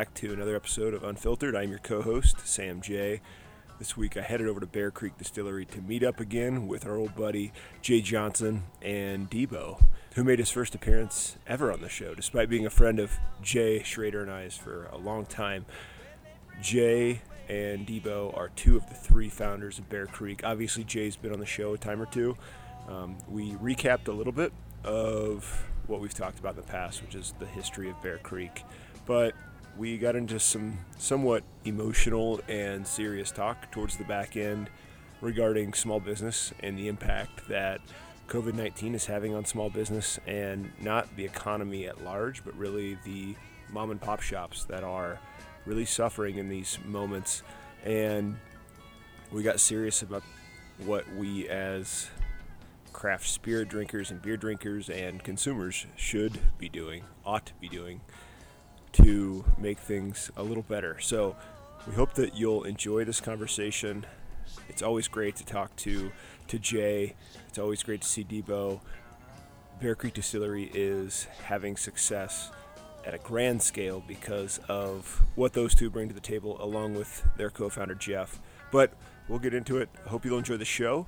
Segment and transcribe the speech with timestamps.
[0.00, 1.54] back to another episode of Unfiltered.
[1.54, 3.20] I'm your co host, Sam J.
[3.78, 6.96] This week I headed over to Bear Creek Distillery to meet up again with our
[6.96, 7.52] old buddy
[7.82, 9.84] Jay Johnson and Debo,
[10.14, 13.12] who made his first appearance ever on the show, despite being a friend of
[13.42, 15.66] Jay Schrader and I's for a long time.
[16.62, 20.40] Jay and Debo are two of the three founders of Bear Creek.
[20.44, 22.38] Obviously, Jay's been on the show a time or two.
[22.88, 27.14] Um, we recapped a little bit of what we've talked about in the past, which
[27.14, 28.64] is the history of Bear Creek.
[29.04, 29.34] But
[29.76, 34.68] we got into some somewhat emotional and serious talk towards the back end
[35.20, 37.80] regarding small business and the impact that
[38.28, 42.96] COVID 19 is having on small business and not the economy at large, but really
[43.04, 43.34] the
[43.72, 45.18] mom and pop shops that are
[45.66, 47.42] really suffering in these moments.
[47.84, 48.36] And
[49.32, 50.22] we got serious about
[50.84, 52.08] what we as
[52.92, 58.00] craft spirit drinkers and beer drinkers and consumers should be doing, ought to be doing
[58.92, 60.98] to make things a little better.
[61.00, 61.36] So
[61.86, 64.06] we hope that you'll enjoy this conversation.
[64.68, 66.10] It's always great to talk to
[66.48, 67.14] to Jay.
[67.48, 68.80] It's always great to see Debo.
[69.80, 72.50] Bear Creek Distillery is having success
[73.06, 77.26] at a grand scale because of what those two bring to the table, along with
[77.36, 78.40] their co-founder Jeff.
[78.70, 78.92] But
[79.28, 79.88] we'll get into it.
[80.04, 81.06] I hope you'll enjoy the show,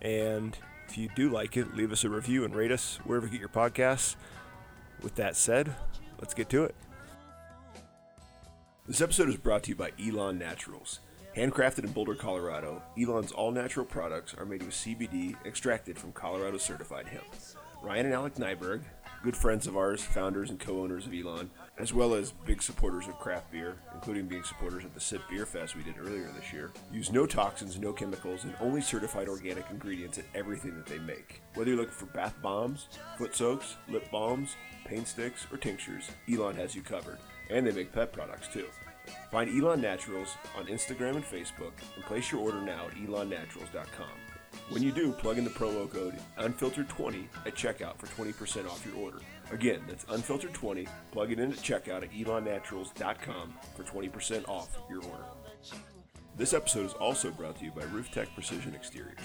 [0.00, 0.56] and
[0.88, 3.40] if you do like it, leave us a review and rate us wherever you get
[3.40, 4.16] your podcasts.
[5.02, 5.74] With that said,
[6.18, 6.74] let's get to it.
[8.86, 11.00] This episode is brought to you by Elan Naturals.
[11.34, 16.58] Handcrafted in Boulder, Colorado, Elan's all natural products are made with CBD extracted from Colorado
[16.58, 17.24] certified hemp.
[17.82, 18.82] Ryan and Alec Nyberg,
[19.22, 23.08] good friends of ours, founders and co owners of Elan, as well as big supporters
[23.08, 26.52] of craft beer, including being supporters of the SIP Beer Fest we did earlier this
[26.52, 30.98] year, use no toxins, no chemicals, and only certified organic ingredients in everything that they
[30.98, 31.40] make.
[31.54, 36.56] Whether you're looking for bath bombs, foot soaks, lip balms, paint sticks, or tinctures, Elan
[36.56, 37.16] has you covered.
[37.54, 38.66] And they make pet products too.
[39.30, 44.08] Find Elan Naturals on Instagram and Facebook and place your order now at elannaturals.com.
[44.70, 48.96] When you do, plug in the promo code unfiltered20 at checkout for 20% off your
[48.96, 49.18] order.
[49.52, 50.88] Again, that's unfiltered20.
[51.12, 55.24] Plug it in at checkout at elannaturals.com for 20% off your order.
[56.36, 59.20] This episode is also brought to you by RoofTec Precision Exteriors.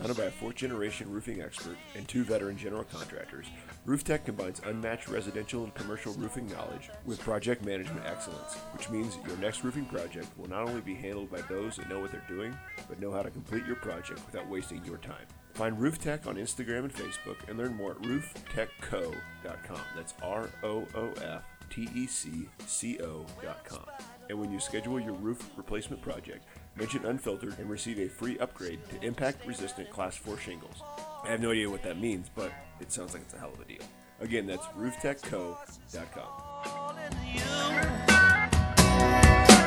[0.00, 3.44] Founded by a fourth generation roofing expert and two veteran general contractors,
[3.86, 9.36] RoofTec combines unmatched residential and commercial roofing knowledge with project management excellence, which means your
[9.36, 12.56] next roofing project will not only be handled by those that know what they're doing,
[12.88, 15.26] but know how to complete your project without wasting your time.
[15.52, 19.80] Find RoofTec on Instagram and Facebook and learn more at rooftecco.com.
[19.94, 23.84] That's R O O F T E C C O.com.
[24.30, 28.78] And when you schedule your roof replacement project, mention Unfiltered and receive a free upgrade
[28.90, 30.82] to impact resistant Class 4 shingles.
[31.24, 33.60] I have no idea what that means, but it sounds like it's a hell of
[33.60, 33.82] a deal.
[34.20, 36.96] Again, that's rooftecco.com.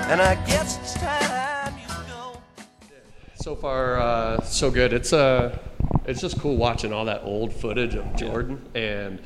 [0.10, 2.38] And I guess it's time you go.
[3.36, 4.94] So far, uh, so good.
[4.94, 5.58] It's uh,
[6.06, 9.20] it's just cool watching all that old footage of Jordan and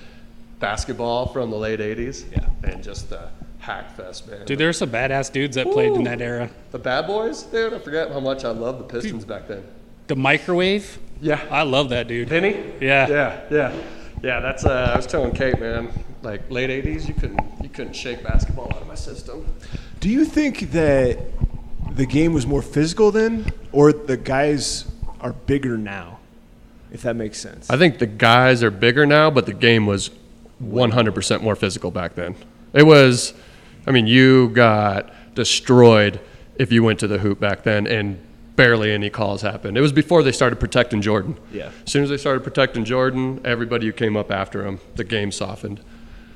[0.59, 2.25] basketball from the late '80s.
[2.31, 2.47] Yeah.
[2.63, 3.29] and just the
[3.67, 4.45] hack fest, man.
[4.45, 6.49] Dude, there were some badass dudes that played in that era.
[6.71, 7.73] the bad boys, dude.
[7.73, 9.63] I forget how much I loved the Pistons back then.
[10.07, 10.97] The microwave.
[11.21, 12.29] Yeah, I love that dude.
[12.29, 12.53] Penny.
[12.79, 13.07] Yeah.
[13.09, 13.75] yeah, yeah,
[14.23, 14.39] yeah.
[14.39, 15.91] That's uh, I was telling Kate, man.
[16.21, 19.45] Like late '80s, you couldn't you couldn't shake basketball out of my system.
[19.99, 21.19] Do you think that
[21.91, 24.85] the game was more physical then, or the guys
[25.19, 26.19] are bigger now?
[26.91, 27.69] If that makes sense.
[27.69, 30.09] I think the guys are bigger now, but the game was
[30.63, 32.35] 100% more physical back then.
[32.73, 33.33] It was,
[33.87, 36.19] I mean, you got destroyed
[36.57, 38.19] if you went to the hoop back then, and
[38.55, 39.77] barely any calls happened.
[39.77, 41.37] It was before they started protecting Jordan.
[41.53, 41.69] Yeah.
[41.85, 45.31] As soon as they started protecting Jordan, everybody who came up after him, the game
[45.31, 45.79] softened.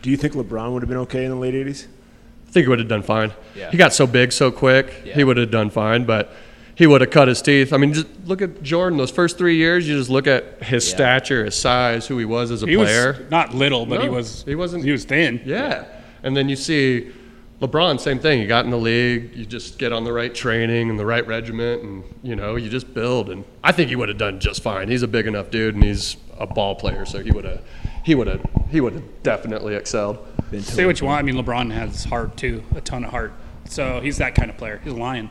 [0.02, 1.88] Do you think LeBron would have been okay in the late '80s?
[2.48, 3.32] I think he would have done fine.
[3.56, 3.70] Yeah.
[3.72, 5.16] He got so big so quick, Yeah.
[5.16, 6.34] he would have done fine, but
[6.76, 7.74] he would have cut his teeth.
[7.74, 8.98] I mean, just look at Jordan.
[8.98, 12.52] Those first three years, you just look at his stature, his size, who he was
[12.52, 13.14] as a He player.
[13.20, 14.44] was not little, but he was.
[14.48, 15.42] he wasn't- He was thin.
[15.46, 15.86] Yeah.
[16.24, 17.08] And then you see
[17.62, 18.42] LeBron, same thing.
[18.42, 21.26] You got in the league, you just get on the right training and the right
[21.28, 23.30] regiment, and you know you just build.
[23.30, 24.90] And I think he would have done just fine.
[24.90, 27.62] He's a big enough dude, and he's a ball player, so he would have,
[28.04, 28.42] he would have,
[28.72, 30.18] he would have definitely excelled.
[30.60, 31.20] Say what you want.
[31.20, 33.32] I mean, LeBron has heart too, a ton of heart.
[33.66, 34.82] So he's that kind of player.
[34.84, 35.30] He's a lion.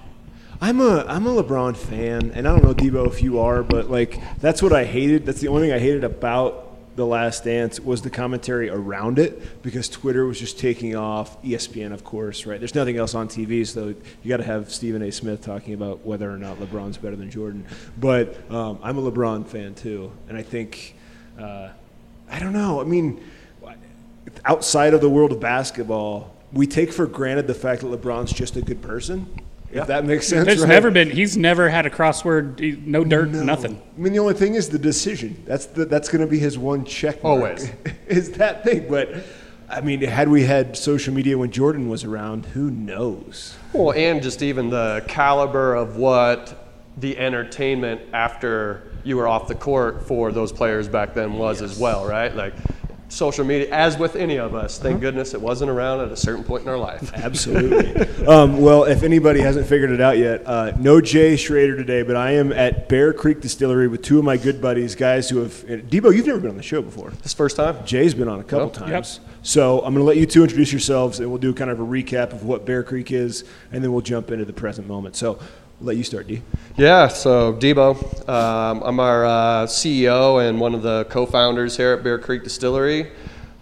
[0.60, 3.90] I'm a I'm a LeBron fan, and I don't know Debo if you are, but
[3.90, 5.26] like that's what I hated.
[5.26, 6.69] That's the only thing I hated about
[7.00, 11.42] the Last Dance was the commentary around it because Twitter was just taking off.
[11.42, 12.60] ESPN, of course, right?
[12.60, 15.10] There's nothing else on TV, so you got to have Stephen A.
[15.10, 17.64] Smith talking about whether or not LeBron's better than Jordan.
[17.98, 20.94] But um, I'm a LeBron fan too, and I think
[21.38, 21.70] uh,
[22.30, 22.82] I don't know.
[22.82, 23.24] I mean,
[24.44, 28.56] outside of the world of basketball, we take for granted the fact that LeBron's just
[28.56, 29.26] a good person.
[29.72, 29.82] Yeah.
[29.82, 30.46] If that makes sense.
[30.46, 30.68] There's right?
[30.68, 31.10] never been.
[31.10, 32.84] He's never had a crossword.
[32.84, 33.28] No dirt.
[33.28, 33.44] No.
[33.44, 33.80] Nothing.
[33.96, 35.42] I mean, the only thing is the decision.
[35.46, 37.22] That's the, that's going to be his one check.
[37.22, 37.70] mark, Always.
[38.08, 38.88] is that thing.
[38.88, 39.24] But
[39.68, 43.56] I mean, had we had social media when Jordan was around, who knows?
[43.72, 46.66] Well, and just even the caliber of what
[46.96, 51.78] the entertainment after you were off the court for those players back then was as
[51.78, 52.34] well, right?
[52.34, 52.54] Like
[53.10, 56.44] social media, as with any of us, thank goodness it wasn't around at a certain
[56.44, 57.12] point in our life.
[57.14, 58.26] Absolutely.
[58.26, 62.16] um, well, if anybody hasn't figured it out yet, uh, no Jay Schrader today, but
[62.16, 65.52] I am at Bear Creek Distillery with two of my good buddies, guys who have.
[65.52, 67.10] Debo, you've never been on the show before.
[67.22, 67.76] This first time?
[67.84, 68.90] Jay's been on a couple Yep.
[68.90, 69.20] times.
[69.42, 71.84] So I'm going to let you two introduce yourselves, and we'll do kind of a
[71.84, 75.16] recap of what Bear Creek is, and then we'll jump into the present moment.
[75.16, 75.38] So
[75.80, 76.42] I'll let you start, D.
[76.76, 82.04] Yeah, so Debo, um, I'm our uh, CEO and one of the co-founders here at
[82.04, 83.10] Bear Creek Distillery.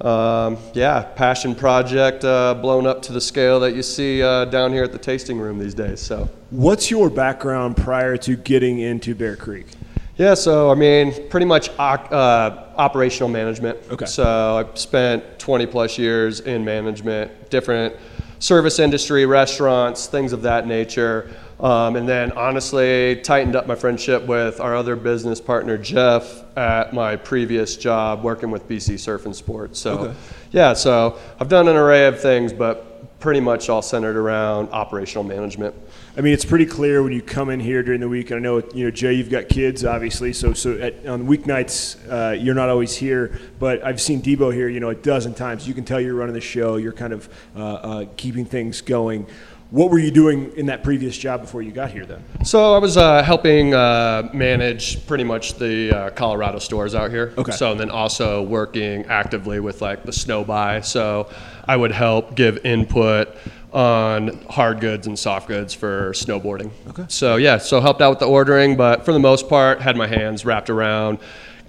[0.00, 4.72] Um, yeah, passion project uh, blown up to the scale that you see uh, down
[4.72, 6.00] here at the tasting room these days.
[6.00, 6.28] So.
[6.50, 9.68] What's your background prior to getting into Bear Creek?
[10.16, 13.78] Yeah, so I mean, pretty much uh, operational management.
[13.92, 14.06] Okay.
[14.06, 17.94] So I've spent 20 plus years in management, different
[18.40, 21.30] service industry, restaurants, things of that nature.
[21.60, 26.92] Um, and then honestly, tightened up my friendship with our other business partner, Jeff, at
[26.92, 29.78] my previous job working with BC Surf and Sports.
[29.80, 30.14] So, Okay.
[30.52, 35.24] yeah, so I've done an array of things, but pretty much all centered around operational
[35.24, 35.74] management.
[36.16, 38.30] I mean, it's pretty clear when you come in here during the week.
[38.30, 40.32] And I know, you know, Jay, you've got kids, obviously.
[40.32, 43.38] So, so at, on weeknights, uh, you're not always here.
[43.58, 45.66] But I've seen Debo here, you know, a dozen times.
[45.66, 46.76] You can tell you're running the show.
[46.76, 49.26] You're kind of uh, uh, keeping things going.
[49.70, 52.24] What were you doing in that previous job before you got here, then?
[52.42, 57.34] So I was uh, helping uh, manage pretty much the uh, Colorado stores out here.
[57.36, 57.52] Okay.
[57.52, 60.80] So and then also working actively with like the snow buy.
[60.80, 61.28] So
[61.66, 63.36] I would help give input
[63.70, 66.70] on hard goods and soft goods for snowboarding.
[66.88, 67.04] Okay.
[67.08, 70.06] So yeah, so helped out with the ordering, but for the most part, had my
[70.06, 71.18] hands wrapped around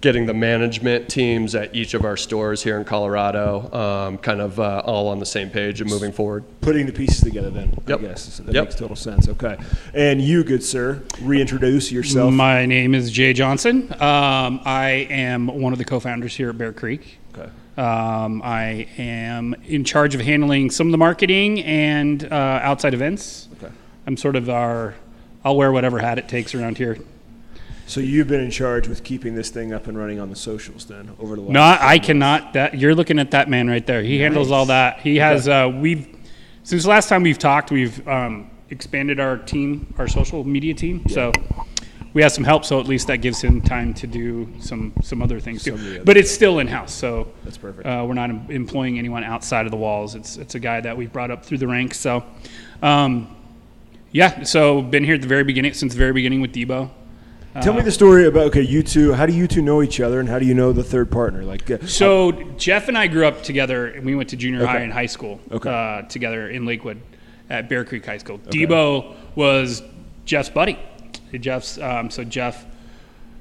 [0.01, 4.59] getting the management teams at each of our stores here in Colorado um, kind of
[4.59, 6.43] uh, all on the same page and moving forward.
[6.61, 7.99] Putting the pieces together, then, Yep.
[7.99, 8.37] I guess.
[8.37, 8.63] That Yep.
[8.65, 9.27] makes total sense.
[9.27, 9.57] Okay.
[9.93, 12.33] And you, good sir, reintroduce yourself.
[12.33, 13.91] My name is Jay Johnson.
[13.99, 17.17] Um, I am one of the co-founders here at Bear Creek.
[17.37, 17.49] okay.
[17.77, 23.47] Um, I am in charge of handling some of the marketing and uh, outside events.
[23.61, 23.71] Okay.
[24.07, 24.95] I'm sort of our.
[25.45, 26.97] I'll wear whatever hat it takes around here.
[27.89, 30.85] So you've been in charge with keeping this thing up and running on the socials,
[30.85, 32.05] then, over the last No, I months.
[32.05, 32.53] cannot.
[32.53, 34.03] That you're looking at that man right there.
[34.03, 34.99] He handles all that.
[34.99, 35.47] He has.
[35.47, 36.07] Uh, we've
[36.61, 41.03] since the last time we've talked, we've um, expanded our team, our social media team.
[41.09, 41.31] So
[42.13, 42.63] we have some help.
[42.63, 45.83] So at least that gives him time to do some some other things Some too.
[45.95, 46.93] other But it's still in house.
[46.93, 47.87] So That's perfect.
[47.87, 50.13] Uh, we're not employing anyone outside of the walls.
[50.13, 51.99] It's it's a guy that we've brought up through the ranks.
[51.99, 52.23] So.
[52.83, 53.35] Um,
[54.11, 56.89] yeah, so been here at the very beginning, since the very beginning with Debo.
[57.61, 59.13] Tell me the story about okay, you two.
[59.13, 61.43] How do you two know each other, and how do you know the third partner?
[61.43, 64.79] Like, uh, So Jeff and I grew up together, and we went to junior high
[64.79, 65.69] and high school Okay.
[65.69, 67.01] uh, together in Lakewood
[67.49, 68.37] at Bear Creek High School.
[68.37, 69.81] Debo was
[70.25, 70.77] Jeff's buddy.
[71.39, 72.65] Jeff's um, so Jeff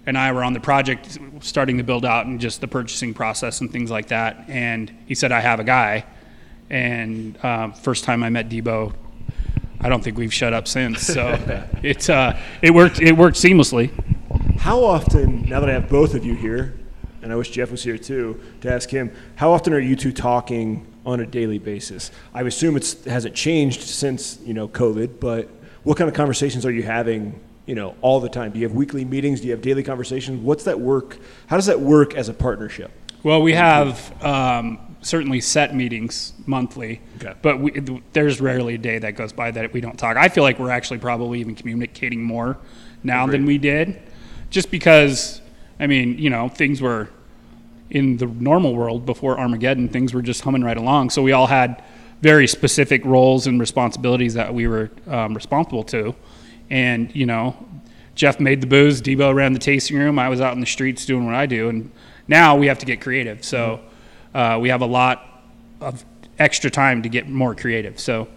[0.06, 3.60] and I were on the project, starting to build out and just the purchasing process
[3.60, 4.44] and things like that.
[4.48, 6.04] And he said, "I have a guy."
[6.70, 8.94] And um, first time I met Debo,
[9.80, 11.02] I don't think we've shut up since.
[11.02, 11.38] So
[11.82, 13.00] it's uh, it worked.
[13.00, 13.90] It worked seamlessly.
[14.58, 15.42] how often?
[15.42, 16.78] Now that I have both of you here,
[17.22, 20.12] and I wish Jeff was here too to ask him, how often are you two
[20.12, 22.10] talking on a daily basis?
[22.34, 25.48] I assume it's it hasn't changed since you know COVID, but
[25.84, 27.40] what kind of conversations are you having?
[27.66, 28.52] You know, all the time.
[28.52, 29.42] Do you have weekly meetings?
[29.42, 30.42] Do you have daily conversations?
[30.42, 31.18] What's that work?
[31.48, 32.90] How does that work as a partnership?
[33.22, 37.34] Well, we have um, certainly set meetings monthly, Okay.
[37.40, 37.70] but we,
[38.12, 40.16] there's rarely a day that goes by that we don't talk.
[40.16, 42.56] I feel like we're actually probably even communicating more
[43.02, 44.00] now than we did,
[44.50, 45.40] just because,
[45.78, 47.08] I mean, you know, things were
[47.90, 51.10] in the normal world before Armageddon, things were just humming right along.
[51.10, 51.82] So we all had
[52.20, 56.14] very specific roles and responsibilities that we were um, responsible to.
[56.70, 57.56] And, you know,
[58.14, 61.06] Jeff made the booze, Debo ran the tasting room, I was out in the streets
[61.06, 61.68] doing what I do.
[61.68, 61.90] And
[62.26, 63.44] now we have to get creative.
[63.44, 63.80] So
[64.34, 65.24] uh, we have a lot
[65.80, 66.04] of
[66.38, 67.98] extra time to get more creative.
[67.98, 68.28] So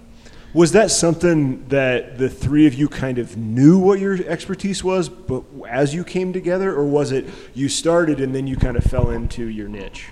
[0.53, 5.07] Was that something that the three of you kind of knew what your expertise was,
[5.07, 8.83] but as you came together, or was it you started and then you kind of
[8.83, 10.09] fell into your niche?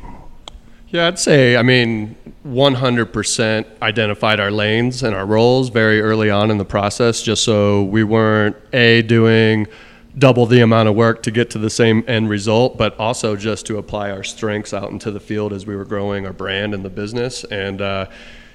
[0.88, 2.15] Yeah, I'd say, I mean,
[2.48, 7.83] 100% identified our lanes and our roles very early on in the process, just so
[7.83, 9.67] we weren't A, doing
[10.19, 13.65] double the amount of work to get to the same end result, but also just
[13.65, 16.85] to apply our strengths out into the field as we were growing our brand and
[16.85, 17.43] the business.
[17.45, 18.07] And, uh,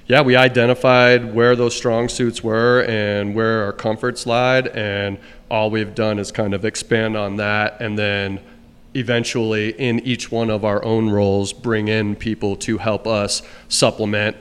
[0.07, 5.17] yeah, we identified where those strong suits were and where our comforts lied, and
[5.49, 8.39] all we've done is kind of expand on that, and then
[8.93, 14.37] eventually in each one of our own roles bring in people to help us supplement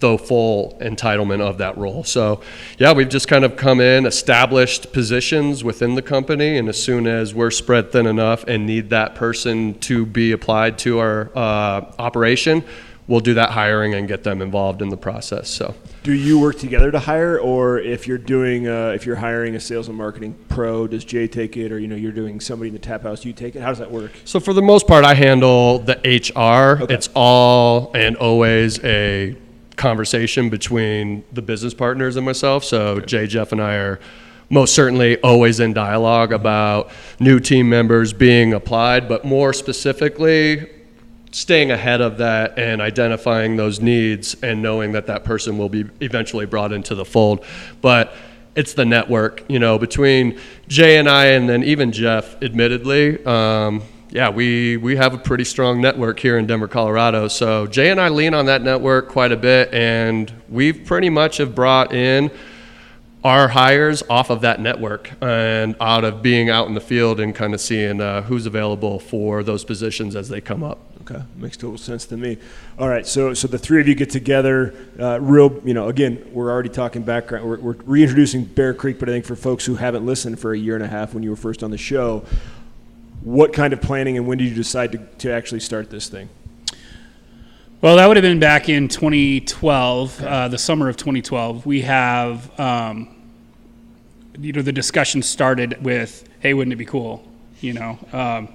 [0.00, 2.02] the full entitlement of that role.
[2.04, 2.40] So,
[2.78, 7.06] yeah, we've just kind of come in, established positions within the company, and as soon
[7.06, 11.92] as we're spread thin enough and need that person to be applied to our uh,
[11.98, 12.64] operation,
[13.06, 15.50] we'll do that hiring and get them involved in the process.
[15.50, 19.54] So, do you work together to hire, or if you're doing uh, if you're hiring
[19.54, 22.68] a sales and marketing pro, does Jay take it, or you know you're doing somebody
[22.68, 23.60] in the tap house, you take it?
[23.60, 24.12] How does that work?
[24.24, 26.82] So for the most part, I handle the HR.
[26.82, 26.94] Okay.
[26.94, 29.36] It's all and always a
[29.80, 32.62] conversation between the business partners and myself.
[32.64, 33.06] So okay.
[33.06, 33.98] Jay, Jeff, and I are
[34.50, 40.68] most certainly always in dialogue about new team members being applied, but more specifically,
[41.32, 45.84] staying ahead of that and identifying those needs and knowing that that person will be
[46.00, 47.44] eventually brought into the fold.
[47.80, 48.12] But
[48.56, 53.24] it's the network, you know, between Jay and I, and then even Jeff, admittedly.
[53.24, 57.28] Um, yeah, we, we have a pretty strong network here in Denver, Colorado.
[57.28, 61.36] So Jay and I lean on that network quite a bit, and we've pretty much
[61.36, 62.30] have brought in
[63.22, 67.34] our hires off of that network and out of being out in the field and
[67.34, 70.78] kind of seeing uh, who's available for those positions as they come up.
[71.02, 72.38] Okay, makes total sense to me.
[72.78, 74.74] All right, so so the three of you get together.
[74.98, 77.48] Uh, real, you know, again, we're already talking background.
[77.48, 80.58] We're, we're reintroducing Bear Creek, but I think for folks who haven't listened for a
[80.58, 82.24] year and a half when you were first on the show,
[83.22, 86.28] what kind of planning and when did you decide to, to actually start this thing?
[87.82, 91.64] Well, that would have been back in 2012, uh, the summer of 2012.
[91.64, 93.08] We have, um,
[94.38, 97.26] you know, the discussion started with, "Hey, wouldn't it be cool?"
[97.62, 98.48] You know, um,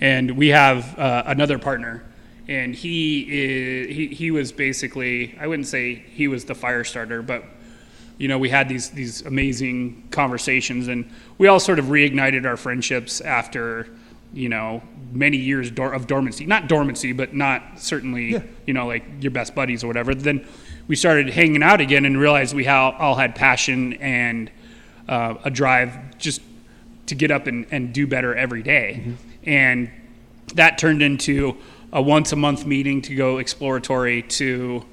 [0.00, 2.04] and we have uh, another partner,
[2.46, 7.20] and he is he, he was basically I wouldn't say he was the fire starter,
[7.20, 7.44] but
[8.18, 12.56] you know, we had these these amazing conversations, and we all sort of reignited our
[12.56, 13.88] friendships after
[14.32, 18.42] you know many years of dormancy not dormancy but not certainly yeah.
[18.64, 20.42] you know like your best buddies or whatever then
[20.88, 24.50] we started hanging out again and realized we all had passion and
[25.08, 26.40] uh, a drive just
[27.06, 29.00] to get up and, and do better every day.
[29.00, 29.48] Mm-hmm.
[29.48, 29.90] and
[30.54, 31.56] that turned into
[31.92, 34.84] a once a month meeting to go exploratory to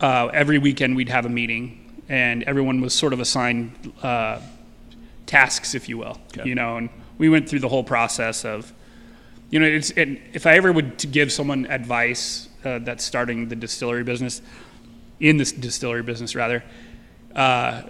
[0.00, 4.40] uh, every weekend we'd have a meeting, and everyone was sort of assigned uh,
[5.26, 6.20] tasks, if you will.
[6.28, 6.48] Okay.
[6.48, 8.72] You know, and we went through the whole process of,
[9.50, 13.48] you know, it's it, if I ever would to give someone advice uh, that's starting
[13.48, 14.42] the distillery business,
[15.20, 16.62] in this distillery business rather,
[17.34, 17.82] uh,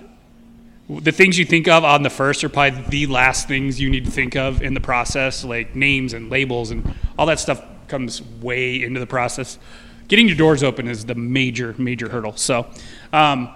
[0.89, 4.05] the things you think of on the first are probably the last things you need
[4.05, 8.23] to think of in the process, like names and labels and all that stuff comes
[8.23, 9.59] way into the process
[10.09, 12.37] getting your doors open is the major major hurdle.
[12.37, 12.67] So,
[13.13, 13.49] um,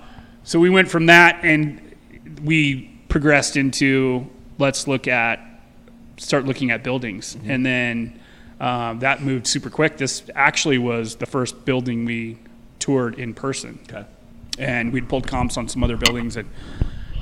[0.43, 1.95] so we went from that and
[2.43, 4.27] we progressed into
[4.59, 5.41] let's look at
[6.17, 7.51] start looking at buildings, mm-hmm.
[7.51, 8.21] and then
[8.61, 9.97] um, that moved super quick.
[9.97, 12.39] This actually was the first building we
[12.79, 13.79] toured in person.
[13.91, 14.07] Okay.
[14.59, 16.49] And we'd pulled comps on some other buildings, and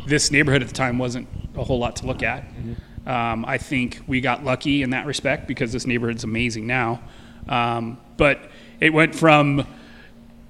[0.07, 2.43] this neighborhood at the time wasn't a whole lot to look at.
[2.43, 3.09] Mm-hmm.
[3.09, 7.01] Um, I think we got lucky in that respect because this neighborhood's amazing now.
[7.49, 9.67] Um, but it went from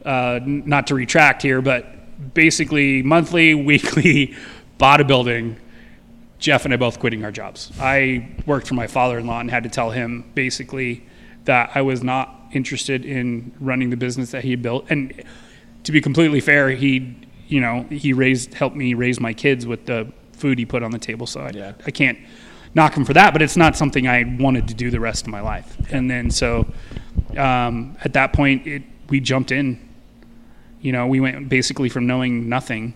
[0.04, 4.35] uh, not to retract here, but basically monthly, weekly
[4.78, 5.56] bodybuilding.
[6.38, 7.73] Jeff and I both quitting our jobs.
[7.80, 11.04] I worked for my father-in-law and had to tell him basically
[11.44, 14.87] that I was not interested in running the business that he had built.
[14.88, 15.25] And
[15.82, 17.16] to be completely fair, he,
[17.49, 20.92] you know, he raised helped me raise my kids with the food he put on
[20.92, 21.26] the table.
[21.26, 21.73] So I, yeah.
[21.85, 22.18] I can't
[22.75, 25.28] knock him for that, but it's not something I wanted to do the rest of
[25.30, 25.76] my life.
[25.90, 26.73] And then so
[27.37, 29.87] um, at that point, it, we jumped in.
[30.80, 32.94] You know, we went basically from knowing nothing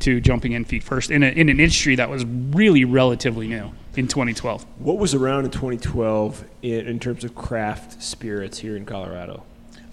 [0.00, 3.72] to jumping in feet first in, a, in an industry that was really relatively new
[3.96, 4.64] in 2012.
[4.78, 9.42] What was around in 2012 in, in terms of craft spirits here in Colorado?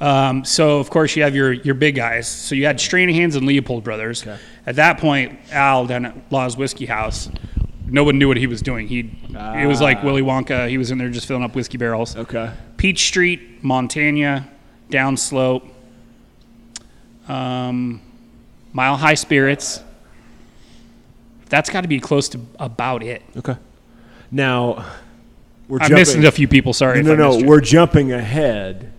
[0.02, 2.28] Um, so of course you have your your big guys.
[2.28, 4.24] So you had Stranahan's and Leopold Brothers.
[4.24, 4.38] Okay.
[4.66, 7.30] At that point, Al down at Laws Whiskey House,
[7.86, 8.88] no one knew what he was doing.
[8.88, 9.56] He ah.
[9.56, 10.06] it was like ah.
[10.06, 10.68] Willy Wonka.
[10.68, 12.18] He was in there just filling up whiskey barrels.
[12.18, 12.52] Okay.
[12.84, 14.46] Peach Street, Montanya,
[14.90, 15.63] Downslope,
[17.30, 18.02] um,
[18.74, 19.82] Mile High Spirits.
[21.48, 23.22] That's got to be close to about it.
[23.38, 23.56] Okay.
[24.32, 24.86] Now,
[25.70, 25.96] we're I'm jumping.
[25.96, 26.74] missing a few people.
[26.74, 27.02] Sorry.
[27.02, 27.48] No, no, no.
[27.48, 28.92] We're jumping ahead.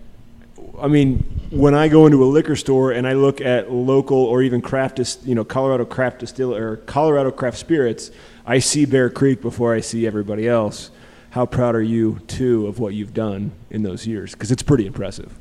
[0.81, 1.19] I mean,
[1.51, 4.99] when I go into a liquor store and I look at local or even craft,
[5.25, 8.09] you know, Colorado craft distill or Colorado craft spirits,
[8.47, 10.89] I see Bear Creek before I see everybody else
[11.35, 14.31] how proud are you too of what you've done in those years?
[14.31, 15.37] Because it's pretty impressive.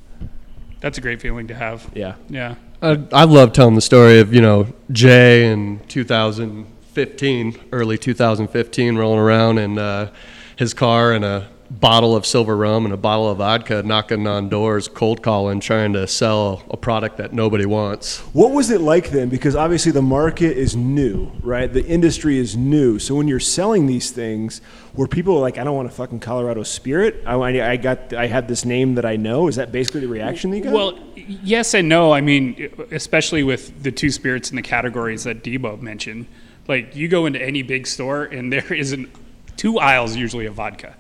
[0.81, 1.89] That's a great feeling to have.
[1.95, 2.17] Yeah.
[2.29, 2.57] Yeah.
[2.83, 9.21] I, I love telling the story of you know Jay in 2015, early 2015, rolling
[9.21, 10.13] around in uh,
[10.57, 14.49] his car and a bottle of silver rum and a bottle of vodka, knocking on
[14.49, 18.21] doors, cold calling, trying to sell a product that nobody wants.
[18.33, 19.28] What was it like then?
[19.28, 21.73] Because obviously the market is new, right?
[21.73, 22.99] The industry is new.
[22.99, 24.61] So when you're selling these things,
[24.94, 27.23] were people are like, I don't want a fucking Colorado Spirit.
[27.26, 29.49] I, I I got, I had this name that I know.
[29.49, 30.73] Is that basically the reaction that you got?
[30.73, 32.12] Well, yes and no.
[32.12, 36.26] I mean, especially with the two spirits in the categories that Debo mentioned.
[36.68, 39.09] Like, you go into any big store and there isn't
[39.56, 40.94] two aisles usually of vodka.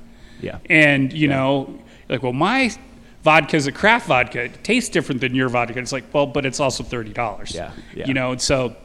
[0.44, 0.58] Yeah.
[0.68, 2.70] And, you know, like, well, my
[3.22, 4.44] vodka is a craft vodka.
[4.44, 5.78] It tastes different than your vodka.
[5.78, 7.54] It's like, well, but it's also $30.
[7.54, 8.06] Yeah, yeah.
[8.06, 8.76] You know, and so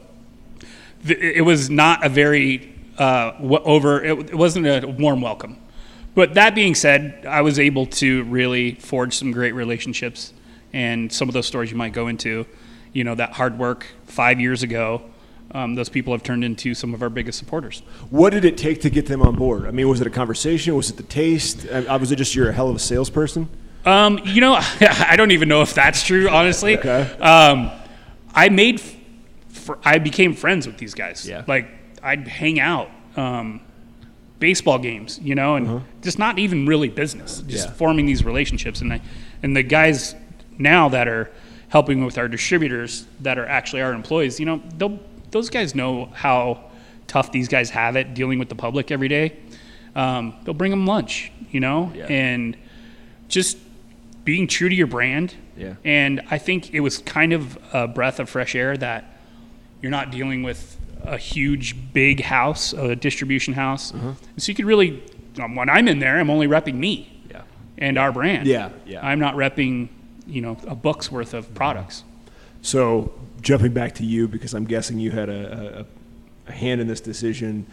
[1.06, 5.58] th- it was not a very uh, w- over, it, it wasn't a warm welcome.
[6.14, 10.32] But that being said, I was able to really forge some great relationships.
[10.72, 12.46] And some of those stories you might go into,
[12.92, 15.02] you know, that hard work five years ago,
[15.52, 17.82] um, those people have turned into some of our biggest supporters.
[18.10, 19.66] What did it take to get them on board?
[19.66, 20.74] I mean, was it a conversation?
[20.76, 21.66] Was it the taste?
[21.68, 23.48] I, was it just you're a hell of a salesperson?
[23.84, 26.78] Um, you know, I don't even know if that's true, honestly.
[26.78, 27.02] Okay.
[27.18, 27.70] Um,
[28.34, 28.80] I made,
[29.48, 31.28] fr- I became friends with these guys.
[31.28, 31.44] Yeah.
[31.46, 31.68] Like
[32.02, 33.60] I'd hang out, um,
[34.38, 37.72] baseball games, you know, and just not even really business, just Uh-huh.
[37.72, 37.76] Yeah.
[37.78, 38.80] forming these relationships.
[38.80, 39.00] And I,
[39.42, 40.14] and the guys
[40.58, 41.30] now that are
[41.68, 44.98] helping with our distributors that are actually our employees, you know, they'll,
[45.30, 46.64] those guys know how
[47.06, 49.36] tough these guys have it dealing with the public every day.
[49.94, 52.06] Um, they'll bring them lunch, you know, Yeah.
[52.06, 52.56] and
[53.28, 53.58] just
[54.24, 55.34] being true to your brand.
[55.56, 55.74] Yeah.
[55.84, 59.04] And I think it was kind of a breath of fresh air that
[59.82, 63.92] you're not dealing with a huge, big house, a distribution house.
[63.94, 64.12] Uh-huh.
[64.36, 65.02] So you could really,
[65.42, 67.42] um, when I'm in there, I'm only repping me Yeah.
[67.78, 68.46] and our brand.
[68.46, 69.04] Yeah, yeah.
[69.04, 69.88] I'm not repping,
[70.26, 72.04] you know, a book's worth of products.
[72.62, 75.86] So jumping back to you, because I'm guessing you had a,
[76.46, 77.66] a, a hand in this decision.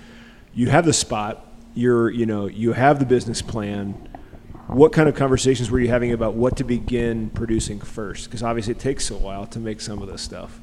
[0.53, 1.45] You have the spot.
[1.73, 4.09] You're, you know, you have the business plan.
[4.67, 8.25] What kind of conversations were you having about what to begin producing first?
[8.25, 10.59] Because obviously it takes a while to make some of this stuff.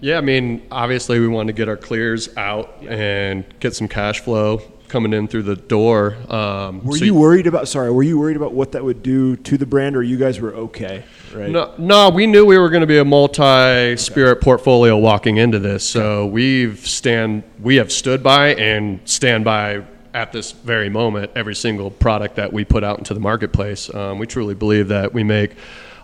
[0.00, 4.20] Yeah, I mean, obviously we wanted to get our clears out and get some cash
[4.20, 4.62] flow
[4.94, 6.16] coming in through the door.
[6.32, 7.66] Um, Were so- you worried about?
[7.66, 10.40] Sorry, were you worried about what that would do to the brand, or you guys
[10.40, 11.02] were okay?
[11.34, 11.50] Right.
[11.50, 15.82] No, no, we knew we were going to be a multi-spirit portfolio walking into this.
[15.82, 19.82] So we've stand, we have stood by and stand by
[20.14, 23.92] at this very moment every single product that we put out into the marketplace.
[23.92, 25.56] Um, we truly believe that we make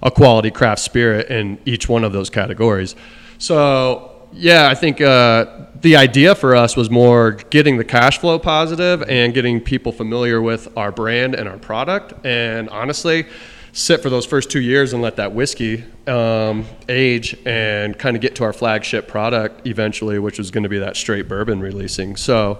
[0.03, 2.97] a quality craft spirit in each one of those categories.
[3.39, 8.39] So yeah, I think uh, the idea for us was more getting the cash flow
[8.39, 12.15] positive and getting people familiar with our brand and our product.
[12.25, 13.27] And honestly,
[13.73, 18.23] sit for those first two years and let that whiskey um, age and kind of
[18.23, 22.17] get to our flagship product eventually, which was going to be that straight bourbon releasing.
[22.17, 22.59] So.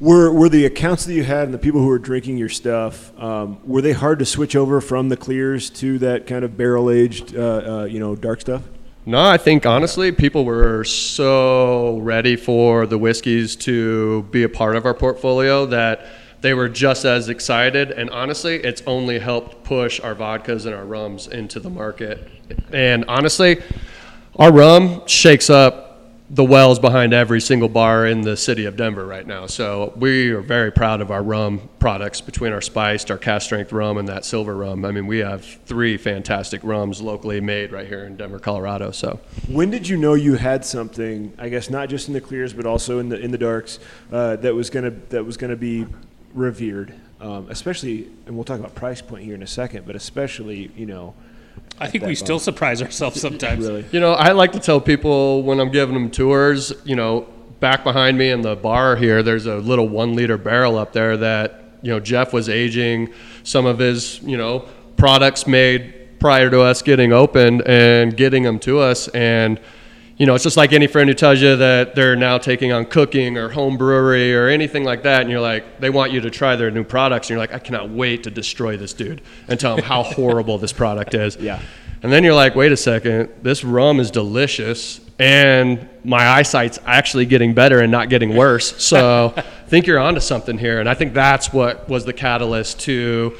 [0.00, 3.16] Were were the accounts that you had and the people who were drinking your stuff
[3.22, 6.90] um, were they hard to switch over from the clears to that kind of barrel
[6.90, 8.62] aged, uh, uh, you know, dark stuff?
[9.04, 14.76] No, I think honestly, people were so ready for the whiskeys to be a part
[14.76, 16.06] of our portfolio that
[16.40, 17.90] they were just as excited.
[17.90, 22.28] And honestly, it's only helped push our vodkas and our rums into the market.
[22.72, 23.60] And honestly,
[24.36, 25.91] our rum shakes up
[26.32, 29.44] the wells behind every single bar in the city of Denver right now.
[29.44, 33.70] So we are very proud of our rum products between our spiced, our cask strength
[33.70, 34.86] rum, and that silver rum.
[34.86, 38.92] I mean, we have three fantastic rums locally made right here in Denver, Colorado.
[38.92, 39.20] So.
[39.46, 41.34] When did you know you had something?
[41.36, 43.78] I guess not just in the clears, but also in the in the darks
[44.10, 45.86] uh, that was gonna that was gonna be
[46.32, 48.08] revered, um, especially.
[48.24, 51.14] And we'll talk about price point here in a second, but especially you know.
[51.78, 53.66] I think that we still surprise ourselves sometimes.
[53.68, 53.84] Really?
[53.90, 57.22] You know, I like to tell people when I'm giving them tours, you know,
[57.60, 61.16] back behind me in the bar here, there's a little one liter barrel up there
[61.16, 63.12] that, you know, Jeff was aging
[63.42, 68.58] some of his, you know, products made prior to us getting opened and getting them
[68.60, 69.08] to us.
[69.08, 69.60] And,
[70.16, 72.86] you know, it's just like any friend who tells you that they're now taking on
[72.86, 75.22] cooking or home brewery or anything like that.
[75.22, 77.28] And you're like, they want you to try their new products.
[77.28, 80.58] And you're like, I cannot wait to destroy this dude and tell him how horrible
[80.58, 81.36] this product is.
[81.36, 81.60] Yeah.
[82.02, 87.26] And then you're like, wait a second, this rum is delicious, and my eyesight's actually
[87.26, 88.82] getting better and not getting worse.
[88.82, 90.80] So I think you're onto something here.
[90.80, 93.36] And I think that's what was the catalyst to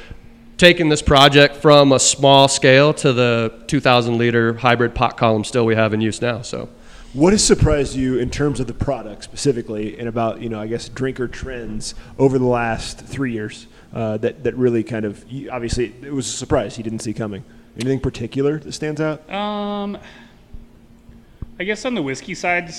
[0.57, 5.65] taking this project from a small scale to the 2,000 liter hybrid pot column still
[5.65, 6.41] we have in use now.
[6.41, 6.69] So.
[7.13, 10.65] What has surprised you in terms of the product specifically, and about you know I
[10.65, 15.93] guess drinker trends over the last three years uh, that that really kind of obviously
[16.01, 17.43] it was a surprise you didn't see coming.
[17.75, 19.31] Anything particular that stands out?
[19.31, 19.97] Um,
[21.59, 22.73] I guess on the whiskey side,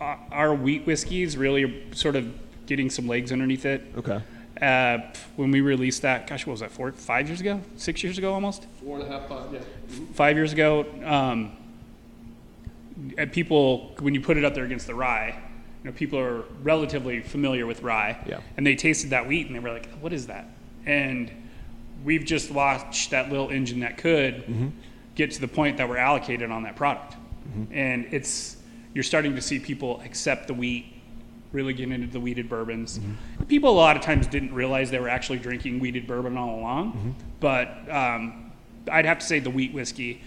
[0.00, 2.32] uh, our wheat whiskeys really are sort of
[2.66, 3.82] getting some legs underneath it.
[3.96, 4.20] Okay.
[4.62, 4.98] Uh,
[5.34, 6.70] when we released that, gosh, what was that?
[6.70, 9.58] Four, five years ago, six years ago, almost Four and a half, five, yeah.
[10.14, 10.86] five years ago.
[11.04, 11.56] Um,
[13.18, 15.36] and people, when you put it up there against the rye,
[15.82, 18.38] you know, people are relatively familiar with rye, Yeah.
[18.56, 20.46] and they tasted that wheat and they were like, "What is that?"
[20.86, 21.28] And
[22.04, 24.44] we've just watched that little engine that could
[25.16, 27.16] get to the point that we're allocated on that product,
[27.72, 28.58] and it's
[28.94, 30.91] you're starting to see people accept the wheat,
[31.52, 32.98] really get into the wheated bourbons.
[33.48, 37.14] People a lot of times didn't realize they were actually drinking wheated bourbon all along,
[37.40, 38.52] but um,
[38.90, 40.22] I'd have to say the wheat whiskey.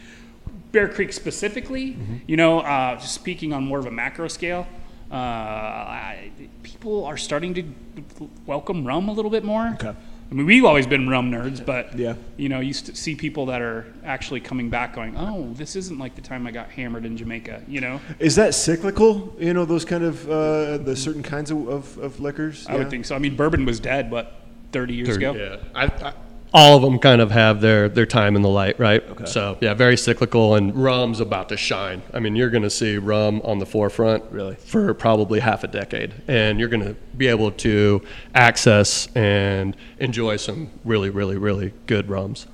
[0.72, 4.68] Bear Creek specifically, you know, uh, just speaking on more of a macro scale,
[5.12, 6.32] uh, I,
[6.64, 9.68] people are starting to welcome rum a little bit more.
[9.76, 9.96] Okay.
[10.36, 12.16] I mean, we've always been rum nerds, but Yeah.
[12.36, 15.98] you know, you st- see people that are actually coming back, going, "Oh, this isn't
[15.98, 18.02] like the time I got hammered in Jamaica," you know.
[18.20, 19.34] Is that cyclical?
[19.40, 22.68] You know, those kind of uh, the certain kinds of, of, of liquors.
[22.68, 23.16] I would think so.
[23.16, 24.42] I mean, bourbon was dead, what,
[24.74, 25.34] 30 years ago?
[25.34, 26.14] Yeah, I, I,
[26.58, 29.04] all of them kind of have their their time in the light, right?
[29.12, 29.26] Okay.
[29.26, 32.02] So yeah, very cyclical, and rum's about to shine.
[32.14, 34.56] I mean, you're going to see rum on the forefront Really?
[34.56, 38.02] for probably half a decade, and you're going to be able to
[38.34, 42.48] access and enjoy some really, really, really good rums.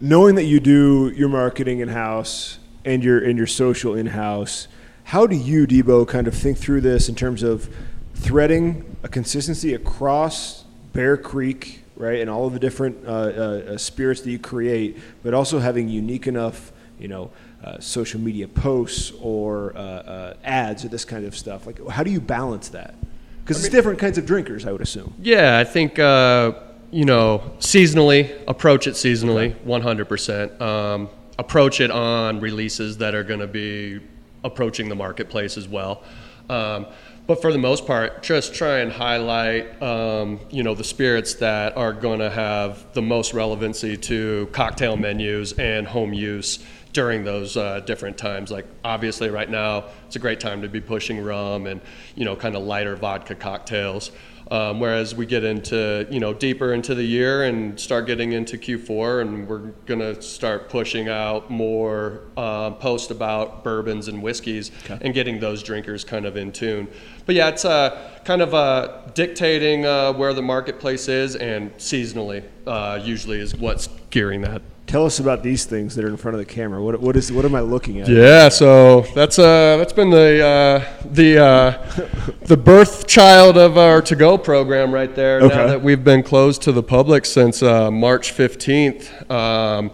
[0.00, 4.68] knowing that you do your marketing in house and your and your social in house,
[5.04, 7.68] how do you, Debo, kind of think through this in terms of
[8.14, 13.78] threading a consistency across Bear Creek, right, and all of the different uh, uh, uh,
[13.78, 17.30] spirits that you create, but also having unique enough, you know.
[17.64, 21.66] Uh, social media posts or uh, uh, ads or this kind of stuff.
[21.66, 22.94] Like, how do you balance that?
[23.42, 25.14] Because it's different kinds of drinkers, I would assume.
[25.18, 26.52] Yeah, I think uh,
[26.90, 30.60] you know seasonally approach it seasonally, 100%.
[30.60, 34.00] Um, approach it on releases that are going to be
[34.44, 36.02] approaching the marketplace as well.
[36.50, 36.86] Um,
[37.26, 41.76] but for the most part, just try and highlight um, you know the spirits that
[41.76, 46.58] are going to have the most relevancy to cocktail menus and home use
[46.92, 48.50] during those uh, different times.
[48.50, 51.80] Like obviously, right now it's a great time to be pushing rum and
[52.14, 54.10] you know kind of lighter vodka cocktails.
[54.50, 58.58] Um, whereas we get into you know deeper into the year and start getting into
[58.58, 65.14] Q4, and we're gonna start pushing out more uh, posts about bourbons and whiskeys and
[65.14, 66.88] getting those drinkers kind of in tune.
[67.26, 72.44] But yeah, it's uh, kind of uh, dictating uh, where the marketplace is, and seasonally
[72.66, 74.60] uh, usually is what's gearing that.
[74.86, 76.82] Tell us about these things that are in front of the camera.
[76.82, 78.08] What, what is what am I looking at?
[78.08, 84.02] Yeah, so that's uh that's been the uh, the uh, the birth child of our
[84.02, 85.40] to go program right there.
[85.40, 85.54] Okay.
[85.54, 89.90] Now that we've been closed to the public since uh, March fifteenth, um,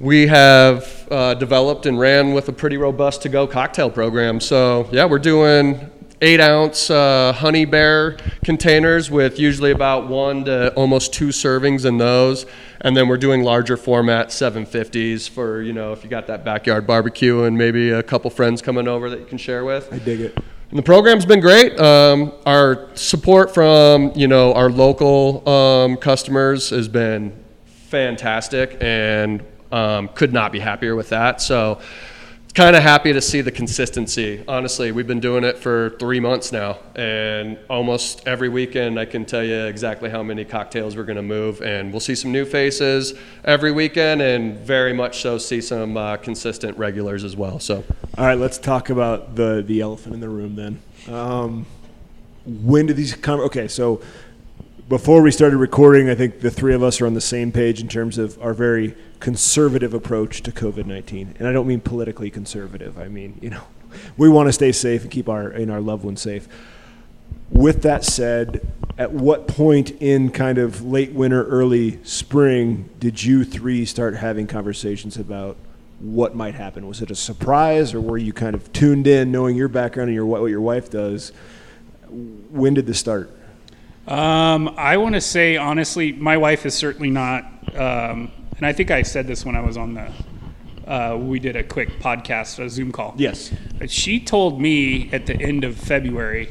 [0.00, 4.40] we have uh, developed and ran with a pretty robust to go cocktail program.
[4.40, 5.90] So yeah, we're doing
[6.24, 11.98] eight ounce uh, honey bear containers with usually about one to almost two servings in
[11.98, 12.46] those.
[12.80, 16.86] And then we're doing larger format 750s for, you know, if you got that backyard
[16.86, 19.92] barbecue and maybe a couple friends coming over that you can share with.
[19.92, 20.38] I dig it.
[20.70, 21.78] And the program's been great.
[21.78, 27.32] Um, our support from you know our local um, customers has been
[27.66, 31.40] fantastic, and um, could not be happier with that.
[31.40, 31.80] So,
[32.54, 34.44] kind of happy to see the consistency.
[34.46, 39.24] Honestly, we've been doing it for three months now, and almost every weekend I can
[39.24, 42.44] tell you exactly how many cocktails we're going to move, and we'll see some new
[42.44, 43.14] faces
[43.44, 47.58] every weekend, and very much so see some uh, consistent regulars as well.
[47.58, 47.82] So.
[48.16, 50.80] All right, let's talk about the the elephant in the room then.
[51.12, 51.66] Um,
[52.46, 53.40] when did these come?
[53.40, 54.00] Okay, so
[54.88, 57.80] before we started recording, I think the three of us are on the same page
[57.80, 62.30] in terms of our very conservative approach to COVID nineteen, and I don't mean politically
[62.30, 62.98] conservative.
[62.98, 63.62] I mean, you know,
[64.16, 66.48] we want to stay safe and keep our and our loved ones safe.
[67.50, 68.66] With that said,
[68.98, 74.46] at what point in kind of late winter, early spring did you three start having
[74.46, 75.56] conversations about
[76.00, 76.86] what might happen?
[76.86, 80.14] Was it a surprise, or were you kind of tuned in, knowing your background and
[80.14, 81.32] your what your wife does?
[82.10, 83.30] When did this start?
[84.06, 88.90] Um, I want to say honestly, my wife is certainly not, um, and I think
[88.90, 90.12] I said this when I was on the.
[90.86, 93.14] Uh, we did a quick podcast, a Zoom call.
[93.16, 93.50] Yes.
[93.78, 96.50] But she told me at the end of February,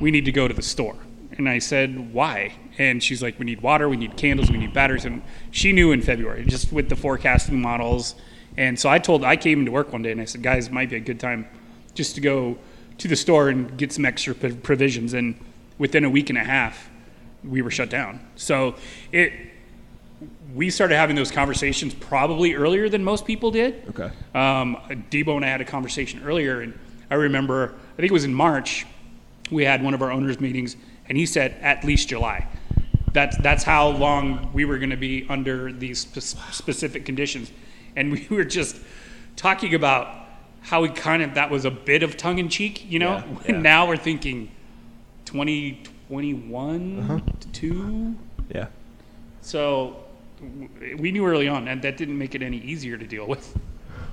[0.00, 0.96] we need to go to the store.
[1.32, 2.54] And I said, why?
[2.78, 5.04] And she's like, we need water, we need candles, we need batteries.
[5.04, 5.20] And
[5.50, 8.14] she knew in February, just with the forecasting models.
[8.56, 10.72] And so I told, I came into work one day and I said, guys, it
[10.72, 11.48] might be a good time
[11.94, 12.56] just to go
[12.98, 15.12] to the store and get some extra provisions.
[15.12, 15.38] And
[15.78, 16.90] within a week and a half,
[17.44, 18.20] we were shut down.
[18.36, 18.76] So
[19.12, 19.32] it,
[20.54, 23.82] we started having those conversations probably earlier than most people did.
[23.90, 24.10] Okay.
[24.34, 24.76] Um,
[25.10, 26.78] Debo and I had a conversation earlier, and
[27.10, 28.86] I remember, I think it was in March,
[29.50, 30.76] we had one of our owners' meetings,
[31.08, 32.48] and he said at least July.
[33.12, 37.50] That's that's how long we were going to be under these spe- specific conditions,
[37.94, 38.76] and we were just
[39.36, 40.08] talking about
[40.60, 43.16] how we kind of that was a bit of tongue in cheek, you know.
[43.16, 43.62] Yeah, And yeah.
[43.72, 44.50] now we're thinking
[45.26, 47.20] 2021 Uh-huh.
[47.40, 48.14] to two.
[48.54, 48.66] Yeah.
[49.42, 49.96] So
[50.98, 53.56] we knew early on, and that didn't make it any easier to deal with.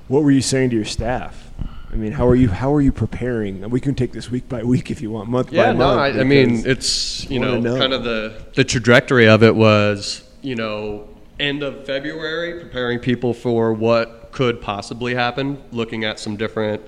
[0.08, 1.49] What were you saying to your staff?
[1.91, 2.49] I mean, how are you?
[2.49, 3.69] How are you preparing?
[3.69, 5.78] We can take this week by week if you want, month by Yeah, month.
[5.80, 7.78] no, I, I mean, it's you know, know.
[7.78, 11.08] kind of the the trajectory of it was you know
[11.39, 16.82] end of February, preparing people for what could possibly happen, looking at some different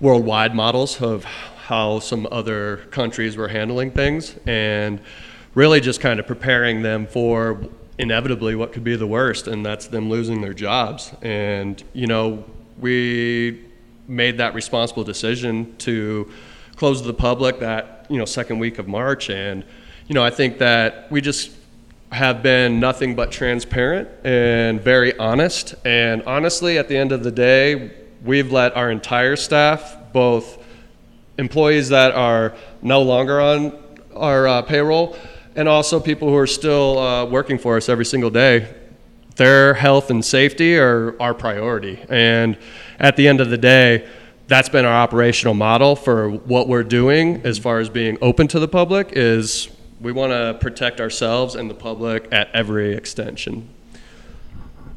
[0.00, 1.24] worldwide models of
[1.68, 4.98] how some other countries were handling things, and
[5.54, 7.62] really just kind of preparing them for
[7.98, 11.12] inevitably what could be the worst, and that's them losing their jobs.
[11.20, 12.42] And you know,
[12.78, 13.66] we
[14.06, 16.32] made that responsible decision to
[16.76, 19.62] close to the public that you know second week of March, and
[20.06, 21.50] you know, I think that we just
[22.12, 25.74] have been nothing but transparent and very honest.
[25.84, 27.90] And honestly, at the end of the day,
[28.24, 30.64] we've let our entire staff, both
[31.38, 33.72] employees that are no longer on
[34.14, 35.16] our uh, payroll,
[35.56, 38.74] and also people who are still uh, working for us every single day,
[39.36, 42.04] their health and safety are our priority.
[42.08, 42.58] And
[42.98, 44.08] at the end of the day,
[44.48, 48.58] that's been our operational model for what we're doing as far as being open to
[48.58, 49.68] the public is
[50.00, 53.68] we want to protect ourselves and the public at every extension.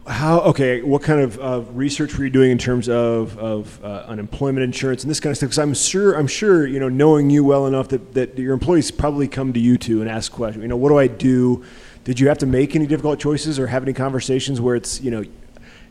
[0.08, 0.82] How okay?
[0.82, 5.04] What kind of uh, research were you doing in terms of, of uh, unemployment insurance
[5.04, 5.50] and this kind of stuff?
[5.50, 8.90] Because I'm sure I'm sure you know knowing you well enough that, that your employees
[8.90, 10.64] probably come to you too and ask questions.
[10.64, 11.64] You know, what do I do?
[12.04, 15.12] Did you have to make any difficult choices or have any conversations where it's you
[15.12, 15.24] know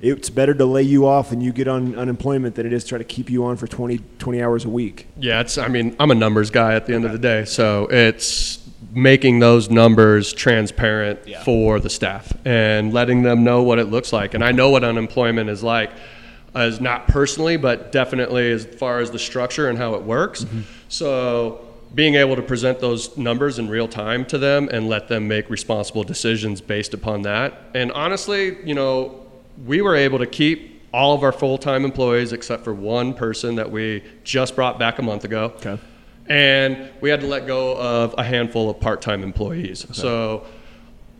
[0.01, 2.89] it's better to lay you off and you get on unemployment than it is to
[2.91, 5.07] try to keep you on for 20, 20 hours a week?
[5.19, 5.59] Yeah, it's.
[5.59, 9.39] I mean, I'm a numbers guy at the end of the day, so it's making
[9.39, 11.43] those numbers transparent Yeah.
[11.45, 14.35] for the staff and letting them know what it looks like.
[14.35, 15.91] And I know what unemployment is like,
[16.55, 20.45] as not personally, but definitely as far as the structure and how it works.
[20.45, 20.61] Mm-hmm.
[20.89, 21.61] So
[21.95, 25.49] being able to present those numbers in real time to them and let them make
[25.51, 27.55] responsible decisions based upon that.
[27.75, 29.27] And honestly, you know,
[29.67, 33.71] we were able to keep all of our full-time employees except for one person that
[33.71, 35.53] we just brought back a month ago.
[35.57, 35.79] Okay.
[36.31, 39.85] And we had to let go of a handful of part-time employees.
[39.93, 40.47] So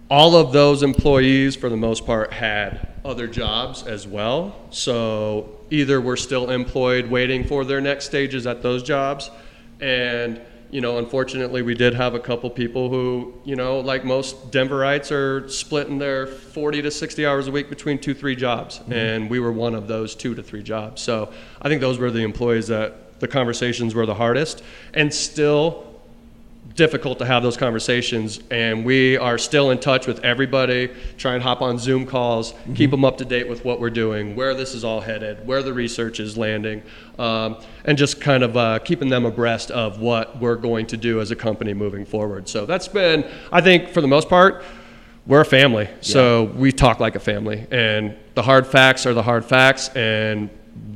[0.09, 4.55] all of those employees, for the most part, had other jobs as well.
[4.71, 9.33] So either we're still employed waiting for their next stages at those jobs.
[9.81, 14.53] And, you know, unfortunately, we did have a couple people who, you know, like most
[14.53, 18.79] Denverites, are splitting their 40 to 60 hours a week between two, three jobs.
[18.79, 18.93] Mm-hmm.
[18.93, 21.03] And we were one of those two to three jobs.
[21.03, 24.63] So I think those were the employees that the conversations were the hardest.
[24.95, 25.87] And still,
[26.75, 28.41] difficult to have those conversations.
[28.51, 32.91] And we are still in touch with everybody try and hop on zoom calls keep
[32.91, 35.73] them up to date with what we're doing where this is all headed where the
[35.73, 36.83] research is landing
[37.19, 41.21] um, and just kind of uh, keeping them abreast of what we're going to do
[41.21, 42.49] as a company moving forward.
[42.49, 44.63] So that's been i think for the most part
[45.27, 45.89] we're a family.
[46.01, 50.51] So we talk like a family and the hard facts are the hard facts and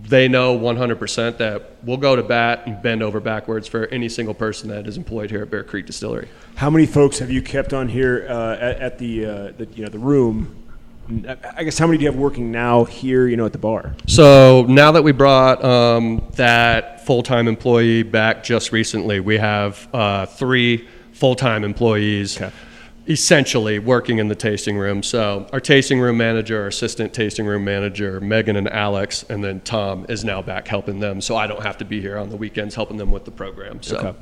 [0.09, 4.35] they know 100% that we'll go to bat and bend over backwards for any single
[4.35, 6.29] person that is employed here at Bear Creek Distillery.
[6.57, 9.85] How many folks have you kept on here uh, at, at the, uh, the you
[9.85, 10.61] know the room?
[11.57, 13.27] I guess how many do you have working now here?
[13.27, 13.95] You know, at the bar.
[14.07, 20.25] So now that we brought um, that full-time employee back just recently, we have uh,
[20.25, 22.41] three full-time employees.
[22.41, 22.55] Okay.
[23.07, 25.03] Essentially working in the tasting room.
[25.03, 29.61] So our tasting room manager, our assistant tasting room manager, Megan and Alex, and then
[29.61, 31.21] Tom is now back helping them.
[31.21, 33.83] So I don't have to be here on the weekends helping them with the program.
[33.83, 34.15] So Okay.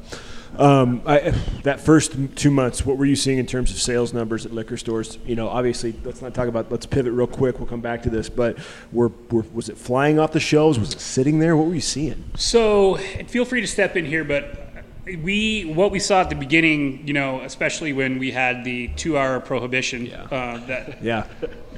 [0.58, 1.30] Um, I,
[1.62, 4.76] that first two months, what were you seeing in terms of sales numbers at liquor
[4.76, 5.18] stores?
[5.24, 6.70] You know, obviously, let's not talk about.
[6.70, 7.58] Let's pivot real quick.
[7.58, 8.28] We'll come back to this.
[8.28, 8.58] But
[8.92, 10.78] were, were was it flying off the shelves?
[10.78, 11.56] Was it sitting there?
[11.56, 12.24] What were you seeing?
[12.36, 14.71] So, and feel free to step in here, but
[15.04, 19.40] we what we saw at the beginning, you know, especially when we had the two-hour
[19.40, 21.26] prohibition uh, that Yeah.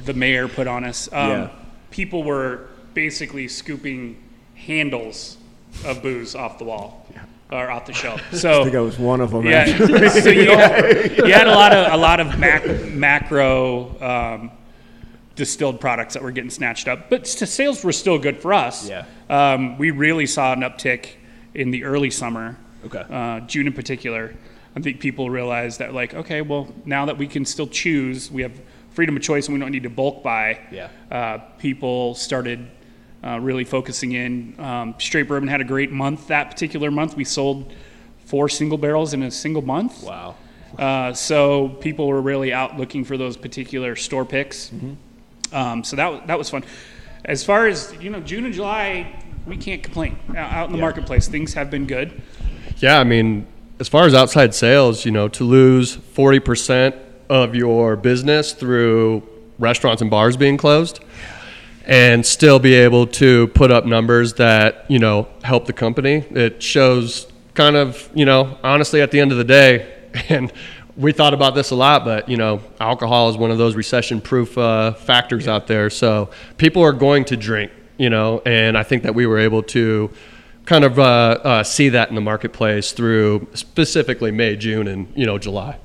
[0.05, 1.49] the mayor put on us, um, Yeah.
[1.91, 4.23] people were basically scooping
[4.55, 5.39] handles
[5.85, 7.07] of booze off the wall
[7.51, 8.21] or off the shelf.
[8.33, 9.47] So I think I was one of them.
[9.47, 9.65] yeah,
[10.09, 14.51] so you had, you had a lot of a lot of mac, macro um,
[15.35, 18.89] distilled products that were getting snatched up, but st- sales were still good for us.
[18.89, 19.05] Yeah.
[19.31, 21.07] um, we really saw an uptick
[21.55, 22.57] in the early summer.
[22.85, 23.05] Okay.
[23.11, 24.35] uh, June in particular.
[24.77, 28.43] I think people realized that like, okay, well, now that we can still choose, we
[28.43, 30.89] have freedom of choice and we don't need to bulk buy, Yeah.
[31.11, 32.67] uh, people started
[33.25, 34.55] uh, really focusing in.
[34.59, 37.17] Um, Straight Bourbon had a great month that particular month.
[37.17, 37.73] We sold
[38.27, 40.03] four single barrels in a single month.
[40.03, 40.35] Wow.
[40.79, 44.73] Uh, so people were really out looking for those particular store picks.
[45.53, 46.65] Um, so that that was fun.
[47.25, 50.19] As far as you know, June and July, we can't complain.
[50.37, 50.83] Out in the Yeah.
[50.85, 52.21] marketplace, things have been good.
[52.79, 53.47] Yeah, I mean,
[53.79, 59.23] as far as outside sales, you know, to lose 40% of your business through
[59.59, 61.01] restaurants and bars being closed
[61.87, 66.63] and still be able to put up numbers that, you know, help the company, it
[66.63, 69.93] shows kind of, you know, honestly at the end of the day,
[70.29, 70.53] and
[70.97, 74.21] we thought about this a lot, but, you know, alcohol is one of those recession
[74.21, 75.91] proof uh, factors out there.
[75.91, 79.63] So people are going to drink, you know, and I think that we were able
[79.65, 80.11] to
[80.67, 85.27] kind of uh, uh, see that in the marketplace through specifically May, June, and you
[85.27, 85.79] know July.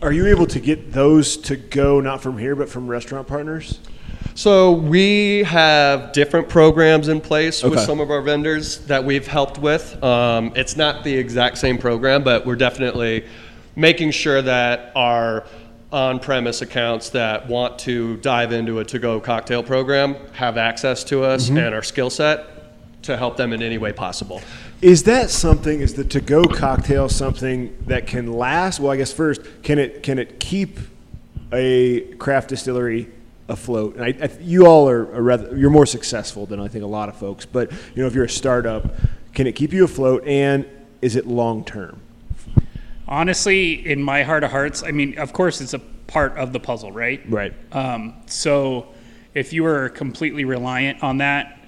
[0.00, 3.78] Are you able to get those to go not from here but from restaurant partners?
[4.34, 9.58] So we have different programs in place with some of our vendors that we've helped
[9.58, 10.02] with.
[10.02, 13.26] Um, it's not the exact same program, but we're definitely
[13.76, 15.44] making sure that our
[15.92, 21.50] on-premise accounts that want to dive into a to-go cocktail program have access to us
[21.50, 22.51] and our skill set
[23.02, 24.40] to help them in any way possible.
[24.80, 25.80] Is that something?
[25.80, 28.80] Is the to-go cocktail something that can last?
[28.80, 30.78] Well, I guess first, can it can it keep
[31.52, 33.10] a craft distillery
[33.48, 33.96] afloat?
[33.96, 36.88] And I, I, you all are, are rather you're more successful than I think a
[36.88, 37.46] lot of folks.
[37.46, 38.94] But you know, if you're a startup,
[39.34, 40.26] can it keep you afloat?
[40.26, 40.66] And
[41.00, 42.00] is it long term?
[43.06, 46.60] Honestly, in my heart of hearts, I mean, of course, it's a part of the
[46.60, 47.20] puzzle, right?
[47.28, 47.52] Right.
[47.72, 48.86] Um, so
[49.34, 51.58] if you are completely reliant on that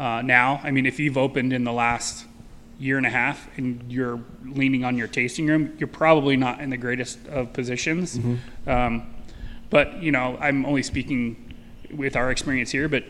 [0.00, 2.24] uh, now, I mean, if you've opened in the last
[2.78, 6.70] year and a half and you're leaning on your tasting room, you're probably not in
[6.70, 8.18] the greatest of positions.
[8.66, 9.14] Um,
[9.68, 11.54] but, you know, I'm only speaking
[11.94, 13.04] with our experience here, but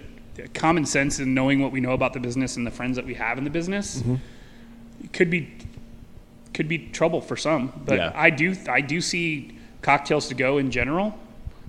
[0.54, 3.14] common sense and knowing what we know about the business and the friends that we
[3.14, 4.02] have in the business
[5.12, 5.56] could be
[6.52, 7.72] could be trouble for some.
[7.86, 8.12] But Yeah.
[8.14, 11.16] I do I do see cocktails to go in general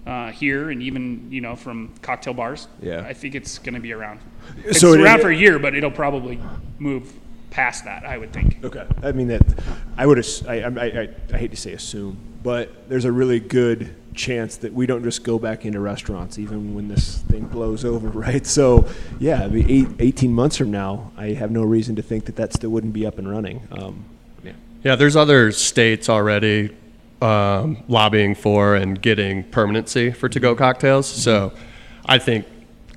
[0.07, 2.67] uh, here and even you know from cocktail bars.
[2.81, 3.01] Yeah.
[3.01, 4.19] I think it's going to be around.
[4.65, 6.39] It's So it- around for a year, but it'll probably
[6.79, 7.13] move
[7.49, 8.05] past that.
[8.05, 8.57] I would think.
[8.63, 8.85] Okay.
[9.03, 9.41] I mean that
[9.97, 13.39] I would ass- I, I, I, I hate to say assume, but there's a really
[13.39, 17.83] good chance that we don't just go back into restaurants even when this thing blows
[17.85, 18.45] over, right?
[18.45, 18.87] So
[19.19, 22.35] yeah, I mean, eight, 18 months from now, I have no reason to think that
[22.37, 23.67] that still wouldn't be up and running.
[23.71, 24.05] Um,
[24.43, 24.51] yeah.
[24.83, 26.75] Yeah, there's other states already
[27.21, 31.05] um, lobbying for and getting permanency for to-go cocktails.
[31.07, 31.51] So
[32.05, 32.45] I think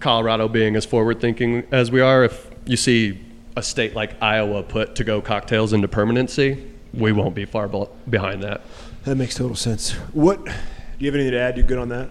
[0.08, 3.18] Colorado being as forward-thinking as we are, if you see
[3.56, 6.62] a state like Iowa put to-go cocktails into permanency,
[6.92, 8.60] we won't be far bel- behind that.
[9.04, 9.92] That makes total sense.
[10.12, 10.52] What do
[10.98, 11.56] you have anything to add?
[11.56, 12.10] You good on that?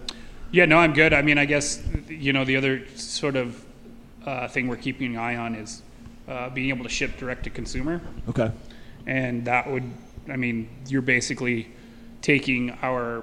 [0.50, 1.12] Yeah, no, I'm good.
[1.14, 3.64] I mean, I guess you know the other sort of
[4.26, 5.82] uh, thing we're keeping an eye on is
[6.26, 8.00] uh, being able to ship direct to consumer.
[8.28, 8.50] Okay.
[9.06, 9.84] and that would
[10.32, 11.68] i mean you're basically
[12.22, 13.22] taking our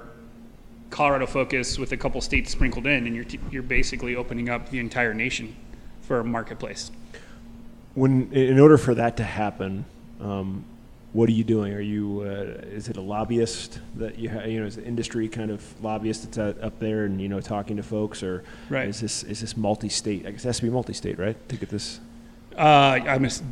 [0.92, 4.68] colorado focus with a couple states sprinkled in and you're, t- you're basically opening up
[4.70, 5.56] the entire nation
[6.02, 6.90] for a marketplace
[7.94, 9.84] When in order for that to happen,
[10.20, 10.64] um,
[11.12, 11.74] what are you doing?
[11.74, 15.28] Are you uh, is it a lobbyist that you ha- you know is the industry
[15.28, 18.88] kind of lobbyist that's out, up there and you know talking to folks or Right.
[18.88, 20.24] is this is this multi-state?
[20.26, 21.36] I guess it has to be multi-state, right?
[21.50, 22.00] To get this.
[22.56, 23.42] uh, i'm a s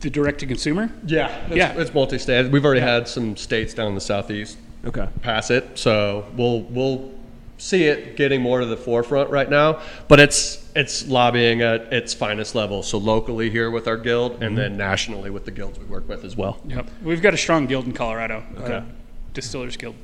[0.00, 1.80] the direct to consumer Yeah, it's, Yeah.
[1.80, 2.50] it's multi-state.
[2.52, 5.08] We've already had some states down in the southeast Okay.
[5.22, 7.10] pass it, so we'll we'll
[7.58, 9.80] see it getting more to the forefront right now.
[10.06, 12.82] But it's it's lobbying at its finest level.
[12.84, 16.24] So locally here with our guild, and then nationally with the guilds we work with
[16.24, 16.60] as well.
[16.66, 18.74] yep we've got a strong guild in colorado Okay.
[18.76, 18.82] uh,
[19.34, 19.96] distillers guild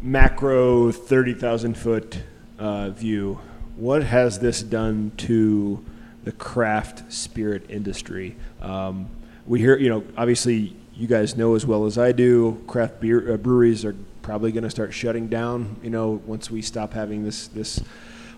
[0.00, 2.22] Macro thirty thousand foot
[2.58, 3.40] uh, view.
[3.76, 5.84] What has this done to
[6.24, 8.36] the craft spirit industry?
[8.60, 9.08] Um,
[9.46, 13.32] we hear, you know, obviously you guys know as well as I do, craft beer
[13.32, 15.76] uh, breweries are probably going to start shutting down.
[15.82, 17.80] You know, once we stop having this this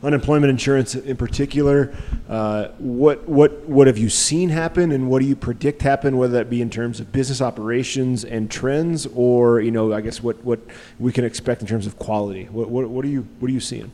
[0.03, 1.95] unemployment insurance in particular.
[2.29, 6.17] Uh, what what what have you seen happen, and what do you predict happen?
[6.17, 10.23] Whether that be in terms of business operations and trends, or you know, I guess
[10.23, 10.61] what what
[10.99, 12.45] we can expect in terms of quality.
[12.45, 13.91] What what, what are you what are you seeing?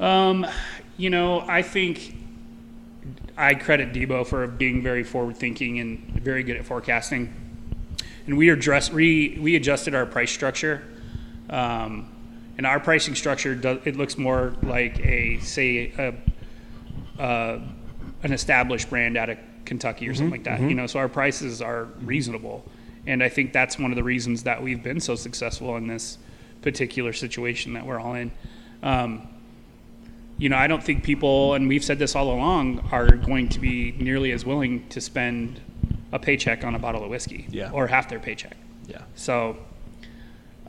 [0.00, 0.46] Um,
[0.96, 2.14] you know, I think
[3.36, 7.32] I credit Debo for being very forward thinking and very good at forecasting.
[8.26, 10.82] And we address we we adjusted our price structure.
[11.48, 12.12] Um,
[12.58, 17.60] and our pricing structure does it looks more like a say a, uh,
[18.22, 20.60] an established brand out of Kentucky or something like that.
[20.60, 22.64] You know, so our prices are reasonable,
[23.06, 26.18] and I think that's one of the reasons that we've been so successful in this
[26.62, 28.32] particular situation that we're all in.
[28.82, 29.28] Um,
[30.38, 33.58] you know, I don't think people, and we've said this all along, are going to
[33.60, 35.60] be nearly as willing to spend
[36.12, 37.70] a paycheck on a bottle of whiskey Yeah.
[37.72, 38.56] or half their paycheck.
[38.86, 39.02] Yeah.
[39.14, 39.56] So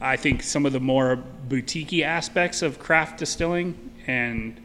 [0.01, 4.59] I think some of the more boutique aspects of craft distilling and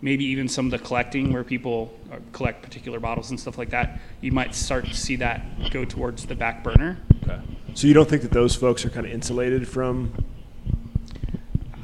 [0.00, 3.70] maybe even some of the collecting where people uh, collect particular bottles and stuff like
[3.70, 6.98] that, you might start to see that go towards the back burner.
[7.22, 7.40] Okay.
[7.74, 10.12] So you don't think that those folks are kind of insulated from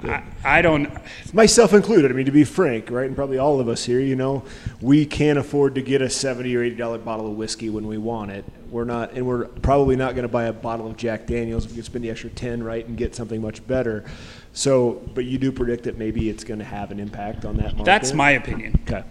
[0.02, 0.90] I, I don't,
[1.32, 2.10] myself included.
[2.10, 4.44] I mean, to be frank, right, and probably all of us here, you know,
[4.80, 7.98] we can't afford to get a seventy or eighty dollar bottle of whiskey when we
[7.98, 8.44] want it.
[8.70, 11.72] We're not, and we're probably not going to buy a bottle of Jack Daniels if
[11.72, 14.04] we can spend the extra ten, right, and get something much better.
[14.52, 17.72] So, but you do predict that maybe it's going to have an impact on that
[17.72, 17.84] market.
[17.84, 18.78] that's my opinion.
[18.82, 19.04] okay.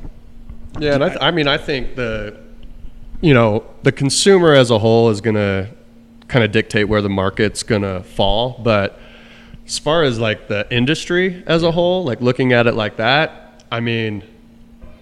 [0.80, 2.40] Yeah, and I, th- I mean, I think the,
[3.22, 5.70] you know, the consumer as a whole is going to
[6.28, 8.60] kind of dictate where the market's going to fall.
[8.64, 9.00] But
[9.68, 13.66] as far as like the industry as a whole, like looking at it like that,
[13.70, 14.24] I mean,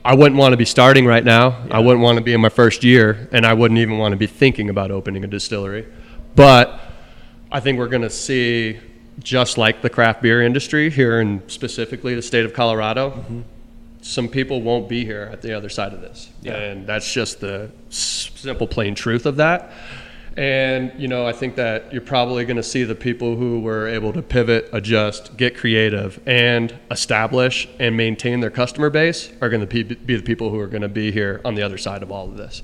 [0.03, 1.66] I wouldn't want to be starting right now.
[1.70, 4.18] I wouldn't want to be in my first year, and I wouldn't even want to
[4.18, 5.88] be thinking about opening a distillery.
[6.36, 6.80] But
[7.51, 8.80] I think we're going to see,
[9.20, 13.41] just like the craft beer industry here in specifically the state of Colorado, mm-hmm.
[14.01, 16.30] some people won't be here at the other side of this.
[16.41, 16.53] Yeah.
[16.53, 19.72] And that's just the simple, plain truth of that.
[20.38, 23.88] And, you know, I think that you're probably going to see the people who were
[23.88, 29.65] able to pivot, adjust, get creative, and establish and maintain their customer base are going
[29.65, 32.11] to be, the people who are going to be here on the other side of
[32.11, 32.61] all of this.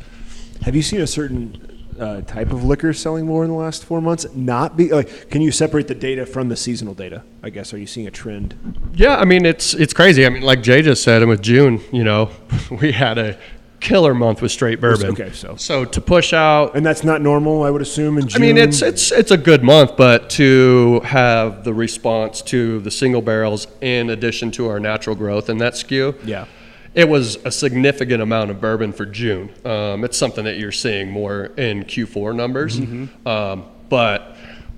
[0.63, 4.01] Have you seen a certain uh, type of liquor selling more in the last four
[4.01, 4.25] months?
[4.35, 7.23] Not be like, can you separate the data from the seasonal data?
[7.41, 8.91] I guess are you seeing a trend?
[8.93, 10.25] Yeah, I mean it's it's crazy.
[10.25, 12.31] I mean, like Jay just said, and with June, you know,
[12.81, 13.37] we had a
[13.81, 15.07] killer month with straight bourbon.
[15.11, 18.17] okay, so- so to push out And that's not normal, I would assume.
[18.17, 18.41] In June.
[18.41, 22.91] I mean, it's it's it's a good month, but to have the response to the
[22.91, 26.45] single barrels in addition to our natural growth and that SKU, Yeah.
[26.93, 29.49] it was a significant amount of bourbon for June.
[29.65, 32.79] Um, it's something that you're seeing more in Q4 numbers,
[33.25, 34.35] um, but.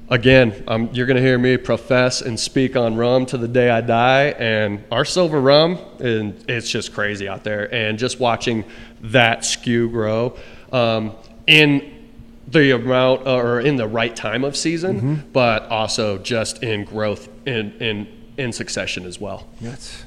[0.09, 3.69] Again, um, you're going to hear me profess and speak on rum to the day
[3.69, 7.73] I die, and our silver rum, and it's just crazy out there.
[7.73, 8.65] And just watching
[9.01, 10.37] that SKU grow
[10.71, 11.13] um,
[11.47, 12.09] in
[12.47, 17.71] the amount or in the right time of season, but also just in growth in
[17.79, 19.47] in in succession as well.
[19.61, 20.03] That's.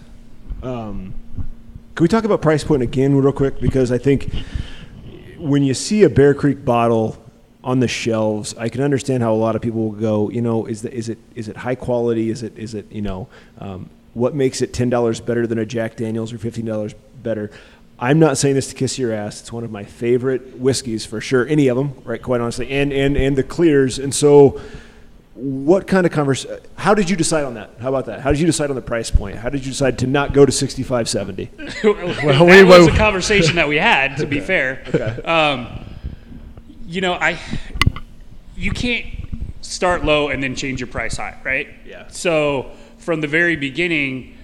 [0.62, 1.14] Um,
[1.94, 3.58] can we talk about price point again, real quick?
[3.60, 4.30] Because I think
[5.38, 7.16] when you see a Bear Creek bottle
[7.66, 10.30] on the shelves, I can understand how a lot of people will go.
[10.30, 12.30] You know, is the, is it is it high quality?
[12.30, 15.66] Is it is it you know um, what makes it ten dollars better than a
[15.66, 17.50] Jack Daniels or fifteen dollars better?
[17.98, 19.40] I'm not saying this to kiss your ass.
[19.40, 21.44] It's one of my favorite whiskeys for sure.
[21.48, 22.22] Any of them, right?
[22.22, 23.98] Quite honestly, and and and the clears.
[23.98, 24.60] And so,
[25.34, 26.46] what kind of converse?
[26.76, 27.70] How did you decide on that?
[27.80, 28.20] How about that?
[28.20, 29.36] How did you decide on the price point?
[29.38, 31.56] How did you decide to not go to 65.70?
[31.82, 34.18] that we- was we- a conversation that we had.
[34.18, 34.82] To be fair,
[35.24, 35.66] um,
[36.86, 37.38] you know, I
[38.56, 39.06] you can't
[39.60, 41.68] start low and then change your price high, right?
[41.84, 42.08] Yeah.
[42.08, 44.36] So from the very beginning,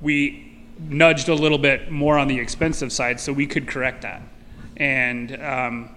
[0.00, 4.22] we nudged a little bit more on the expensive side, so we could correct that.
[4.78, 5.90] And um,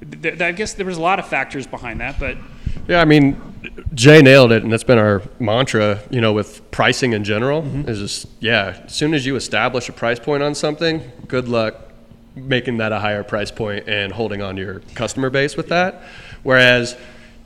[0.00, 2.36] th- th- I guess there was a lot of factors behind that, but
[2.86, 3.36] Yeah, I mean,
[3.94, 6.00] Jay nailed it, and that's been our mantra.
[6.10, 8.80] You know, with pricing in general, is just yeah.
[8.84, 11.83] As soon as you establish a price point on something, good luck
[12.36, 16.02] making that a higher price point and holding on to your customer base with that.
[16.42, 16.96] Whereas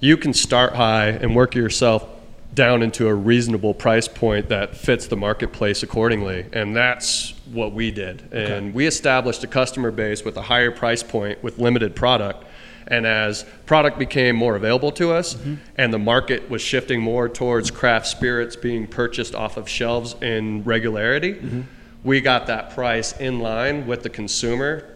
[0.01, 2.09] you can start high and work yourself
[2.55, 6.47] down into a reasonable price point that fits the marketplace accordingly.
[6.53, 8.33] And that's what we did.
[8.33, 12.45] And we established a customer base with a higher price point with limited product.
[12.89, 15.57] And as product became more available to us mm-hmm.
[15.77, 20.65] and the market was shifting more towards craft spirits being purchased off of shelves in
[20.65, 21.61] regularity, mm-hmm.
[22.05, 24.95] We got that price in line with the consumer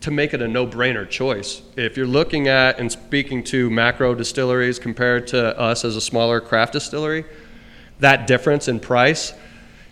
[0.00, 1.62] to make it a no-brainer choice.
[1.76, 6.40] If you're looking at and speaking to macro distilleries compared to us as a smaller
[6.40, 7.24] craft distillery,
[8.00, 9.32] that difference in price,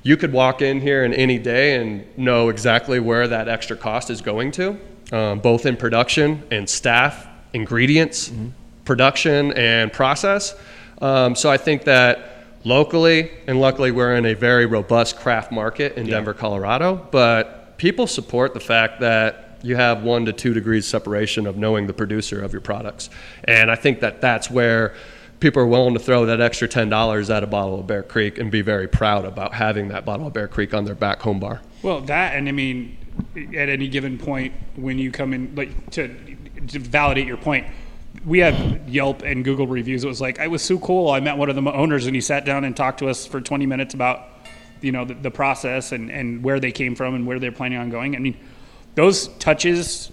[0.03, 4.11] you could walk in here in any day and know exactly where that extra cost
[4.11, 4.79] is going to,
[5.13, 8.31] um, both in production and staff, ingredients,
[8.85, 10.55] production and process.
[11.01, 12.32] Um, so I think that
[12.65, 18.07] locally, and luckily we're in a very robust craft market in Denver, Colorado, but people
[18.07, 22.43] support the fact that you have one to two degrees separation of knowing the producer
[22.43, 23.11] of your products.
[23.45, 24.95] And I think that that's where
[25.41, 28.51] people are willing to throw that extra $10 at a bottle of Bear Creek and
[28.51, 31.61] be very proud about having that bottle of Bear Creek on their back home bar.
[31.83, 32.97] Well, that and I mean,
[33.37, 36.09] at any given point when you come in, like to,
[36.69, 37.67] to validate your point,
[38.25, 40.05] we had Yelp and Google reviews.
[40.05, 41.11] It was like, it was so cool.
[41.11, 43.41] I met one of the owners and he sat down and talked to us for
[43.41, 44.29] 20 minutes about,
[44.81, 47.79] you know, the, the process and, and where they came from and where they're planning
[47.79, 48.15] on going.
[48.15, 48.37] I mean,
[48.95, 50.13] those touches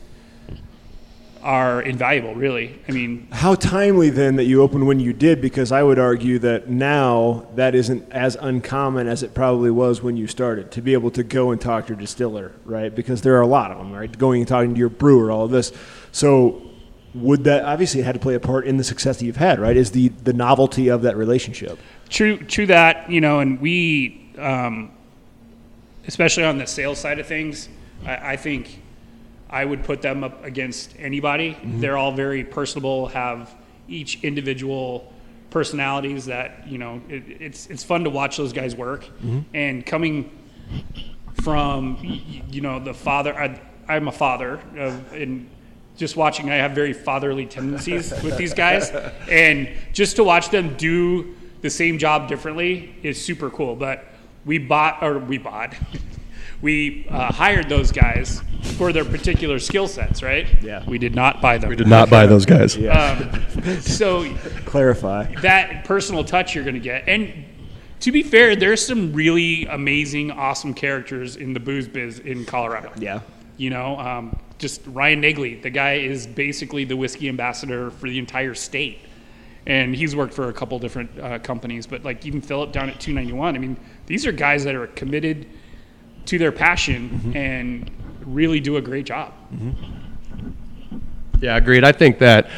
[1.42, 2.80] are invaluable, really.
[2.88, 6.38] I mean, How timely then that you opened when you did, because I would argue
[6.40, 10.94] that now that isn't as uncommon as it probably was when you started to be
[10.94, 12.94] able to go and talk to your distiller, right?
[12.94, 14.18] Because there are a lot of them, right?
[14.18, 15.72] Going and talking to your brewer, all of this.
[16.12, 16.69] So
[17.14, 19.60] would that obviously it had to play a part in the success that you've had,
[19.60, 19.76] right?
[19.76, 21.80] Is the the novelty of that relationship?
[22.10, 24.92] true, true that, you know, and we, um,
[26.08, 27.70] especially on the sales side of things,
[28.06, 28.82] I, I think
[29.50, 31.58] I would put them up against anybody.
[31.64, 33.56] They're all very personable, have
[33.88, 35.12] each individual
[35.50, 37.02] personalities that you know.
[37.10, 39.06] It, it's it's fun to watch those guys work,
[39.54, 40.30] and coming
[41.42, 43.34] from you know the father.
[43.34, 45.50] I, I'm a father, of, and
[46.00, 48.90] just watching, I have very fatherly tendencies with these guys,
[49.30, 53.76] and just to watch them do the same job differently is super cool.
[53.76, 54.06] But
[54.46, 55.76] we bought, or we bought,
[56.62, 58.42] we uh, hired those guys
[58.78, 60.48] for their particular skill sets, right?
[60.64, 60.86] Yeah.
[60.88, 61.70] We did not buy them.
[61.70, 62.78] We did not buy those guys.
[62.78, 63.38] Yeah.
[63.82, 64.34] So
[64.66, 65.36] Clarify.
[65.42, 67.10] that personal touch you're going to get.
[67.10, 67.46] And
[68.00, 72.94] to be fair, there's some really amazing, awesome characters in the booze biz in Colorado.
[72.98, 73.20] Yeah.
[73.58, 78.20] You know, um, just Ryan Negley, the guy is basically the whiskey ambassador for the
[78.20, 79.00] entire state.
[79.66, 83.00] And he's worked for a couple different uh, companies, but like even Philip down at
[83.00, 83.56] 291.
[83.56, 85.48] I mean, these are guys that are committed
[86.26, 87.90] to their passion and
[88.26, 89.34] really do a great job.
[91.42, 91.84] Yeah, agreed.
[91.84, 92.50] I think that,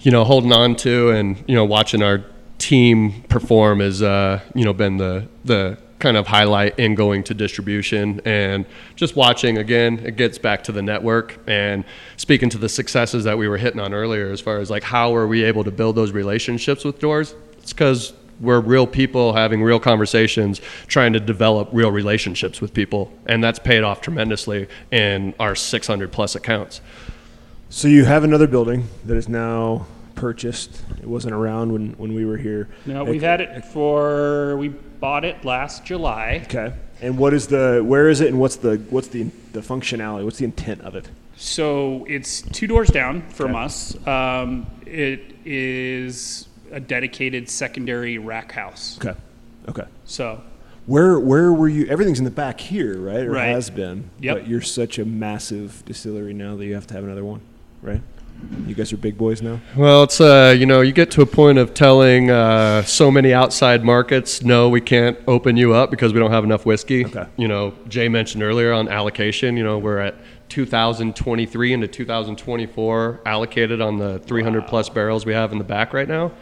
[0.00, 2.24] you know, holding on to and, you know, watching our
[2.58, 7.34] team perform has, uh, you know, been the, the kind of highlight in going to
[7.34, 11.84] distribution and just watching again, it gets back to the network and
[12.16, 15.14] speaking to the successes that we were hitting on earlier as far as like how
[15.14, 17.34] are we able to build those relationships with doors?
[17.58, 23.12] It's because we're real people having real conversations, trying to develop real relationships with people.
[23.26, 26.80] And that's paid off tremendously in our 600 plus accounts.
[27.68, 30.82] So you have another building that is now purchased.
[31.00, 32.68] It wasn't around when, when we were here.
[32.86, 36.42] No, we've had it for, we bought it last July.
[36.44, 36.72] Okay.
[37.02, 40.22] And what is the where is it and what's the what's the the functionality?
[40.22, 41.08] What's the intent of it?
[41.36, 43.64] So it's two doors down from Okay.
[43.64, 44.06] us.
[44.06, 48.98] Um, it is a dedicated secondary rack house.
[49.02, 49.18] Okay.
[49.68, 49.84] Okay.
[50.04, 50.42] So
[50.84, 51.86] Where where were you?
[51.86, 53.24] Everything's in the back here, right?
[53.24, 53.46] Or Right.
[53.48, 54.10] has been.
[54.20, 54.36] Yep.
[54.36, 57.40] But you're such a massive distillery now that you have to have another one,
[57.80, 58.02] right?
[58.66, 59.60] You guys are big boys now.
[59.76, 63.32] Well, it's uh, you know, you get to a point of telling uh, so many
[63.32, 67.04] outside markets, no, we can't open you up because we don't have enough whiskey.
[67.04, 67.26] Okay.
[67.36, 69.56] You know, Jay mentioned earlier on allocation.
[69.56, 70.14] You know, we're at
[70.50, 76.08] 2023 into 2024 allocated on the 300 plus barrels we have in the back right
[76.08, 76.32] now.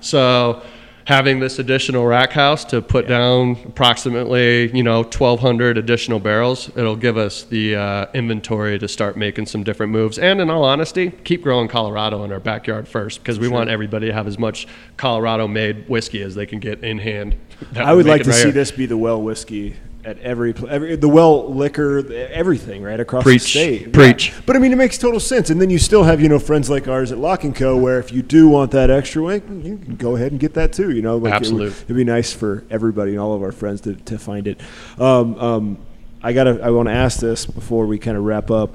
[0.00, 0.62] So
[1.08, 6.94] having this additional rack house to put down approximately you know 1200 additional barrels it'll
[6.94, 10.18] give us the uh, inventory to start making some different moves.
[10.18, 14.08] And in all honesty keep growing colorado in our backyard first because we want everybody
[14.08, 14.66] to have as much
[14.98, 17.36] colorado made whiskey as they can get in hand
[17.74, 18.52] I would like to right see here.
[18.52, 19.76] this be the well whiskey
[20.08, 23.42] at every, every the well liquor, everything right across Preach.
[23.42, 23.92] the state.
[23.92, 24.32] Preach.
[24.46, 25.50] But I mean, it makes total sense.
[25.50, 27.76] And then you still have you know friends like ours at Lock and Co.
[27.76, 29.40] Where if you do want that extra, well, you
[29.78, 30.90] can go ahead and get that too.
[30.90, 33.82] You know, like it would- it'd be nice for everybody and all of our friends
[33.82, 34.58] to, to find it.
[34.98, 35.78] Um, um,
[36.22, 36.60] I gotta.
[36.62, 38.74] I want to ask this before we kind of wrap up.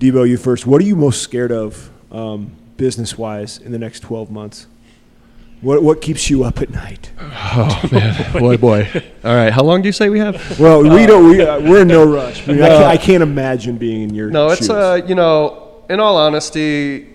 [0.00, 0.66] Debo, you first.
[0.66, 4.66] What are you most scared of, um, business wise, in the next twelve months?
[5.64, 7.10] What what keeps you up at night?
[7.18, 11.06] oh man boy boy all right how long do you say we have Well, we
[11.06, 11.30] don't.
[11.30, 12.46] We, uh, we're in no rush.
[12.46, 14.30] I, mean, I, can't, I can't imagine being in your.
[14.30, 17.08] No, it's uh, you know, in all honesty,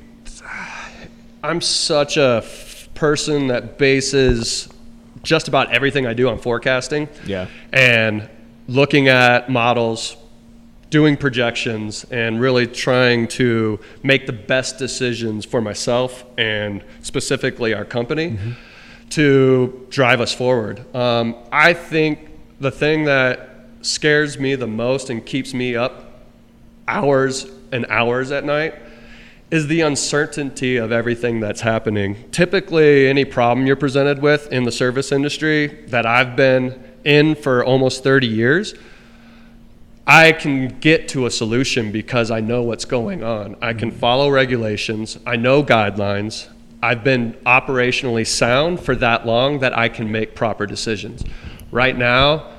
[1.43, 4.67] I'm such a f- person that bases
[5.21, 7.07] just about everything I do on forecasting.
[7.25, 7.47] Yeah.
[7.71, 8.29] And
[8.67, 10.17] looking at models,
[10.89, 17.85] doing projections, and really trying to make the best decisions for myself and specifically our
[17.85, 18.37] company
[19.11, 20.83] to drive us forward.
[20.95, 22.29] Um, I think
[22.59, 23.49] the thing that
[23.81, 26.23] scares me the most and keeps me up
[26.87, 28.75] hours and hours at night
[29.51, 32.29] is the uncertainty of everything that's happening.
[32.31, 37.63] Typically, any problem you're presented with in the service industry that I've been in for
[37.63, 38.75] almost 30 years,
[40.11, 43.55] I can get to a solution because I know what's going on.
[43.61, 43.99] I can mm-hmm.
[43.99, 46.49] follow regulations, I know guidelines.
[46.81, 51.23] I've been operationally sound for that long that I can make proper decisions.
[51.69, 52.49] Right now,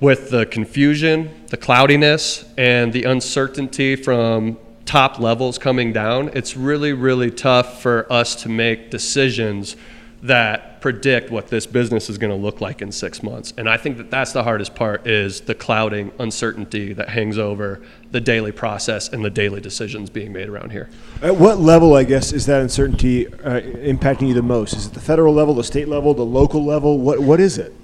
[0.00, 6.94] with the confusion, the cloudiness, and the uncertainty from top levels coming down, it's really,
[6.94, 9.76] really tough for us to make decisions
[10.22, 13.52] that predict what this business is going to look like in six months.
[13.56, 17.82] And I think that that's the hardest part is the clouding uncertainty that hangs over
[18.12, 20.88] the daily process and the daily decisions being made around here.
[21.22, 24.74] At what level, I guess, is that uncertainty uh, impacting you the most?
[24.74, 26.98] Is it the federal level, the state level, the local level?
[26.98, 27.74] What What is it?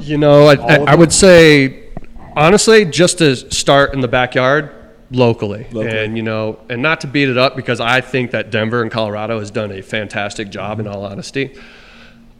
[0.00, 1.88] You know, I, I, I would say,
[2.36, 4.70] honestly, just to start in the backyard,
[5.10, 5.66] locally.
[5.72, 5.98] Locally.
[5.98, 8.90] And, you know, and not to beat it up because I think that Denver and
[8.90, 11.56] Colorado has done a fantastic job, in all honesty.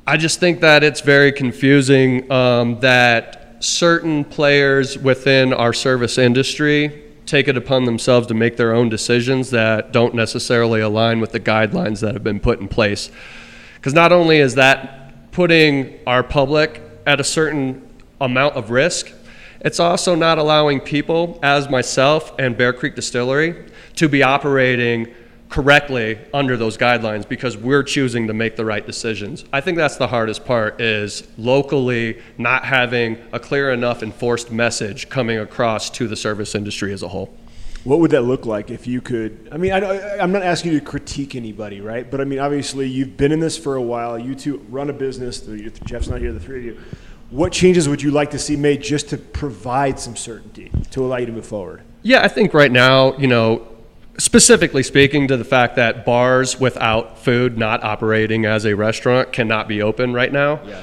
[0.07, 7.05] I just think that it's very confusing um, that certain players within our service industry
[7.27, 11.41] take it upon themselves to make their own decisions that don't necessarily align with the
[11.41, 13.11] guidelines that have been put in place.
[13.75, 17.87] Because not only is that putting our public at a certain
[18.21, 19.13] amount of risk,
[19.61, 25.13] it's also not allowing people, as myself and Bear Creek Distillery, to be operating
[25.49, 29.45] correctly under those guidelines because we're choosing to make the right decisions.
[29.53, 35.09] I think that's the hardest part is locally not having a clear enough enforced message
[35.09, 37.35] coming across to the service industry as a whole.
[37.85, 39.49] What would that look like if you could?
[39.51, 42.11] I mean, I, I'm not asking you to critique anybody, right?
[42.11, 44.19] But I mean, obviously, you've been in this for a while.
[44.19, 45.41] You two run a business.
[45.85, 46.33] Jeff's not here.
[46.33, 46.81] The three of you.
[47.31, 51.19] What changes would you like to see made just to provide some certainty to allow
[51.19, 51.83] you to move forward?
[52.03, 53.69] Yeah, I think right now, you know,
[54.19, 59.69] specifically speaking to the fact that bars without food not operating as a restaurant cannot
[59.69, 60.61] be open right now.
[60.65, 60.83] Yeah.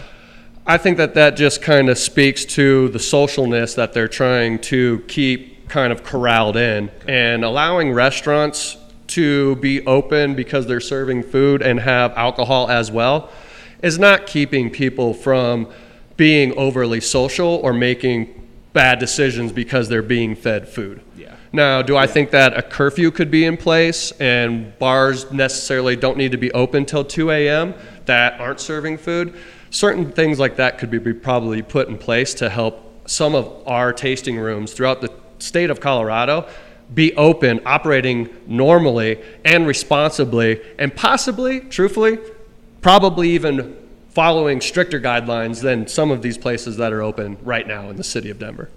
[0.67, 4.99] I think that that just kind of speaks to the socialness that they're trying to
[5.07, 8.77] keep kind of corralled in and allowing restaurants
[9.07, 13.31] to be open because they're serving food and have alcohol as well
[13.81, 15.67] is not keeping people from
[16.17, 21.01] being overly social or making bad decisions because they're being fed food.
[21.17, 21.35] Yeah.
[21.53, 26.17] Now, do I think that a curfew could be in place and bars necessarily don't
[26.17, 27.73] need to be open till 2 a.m.
[28.05, 29.33] that aren't serving food?
[29.69, 33.65] Certain things like that could be, be probably put in place to help some of
[33.67, 36.47] our tasting rooms throughout the state of Colorado
[36.93, 42.19] be open, operating normally and responsibly, and possibly, truthfully,
[42.81, 43.75] probably even
[44.15, 48.03] following stricter guidelines than some of these places that are open right now in the
[48.03, 48.69] city of Denver.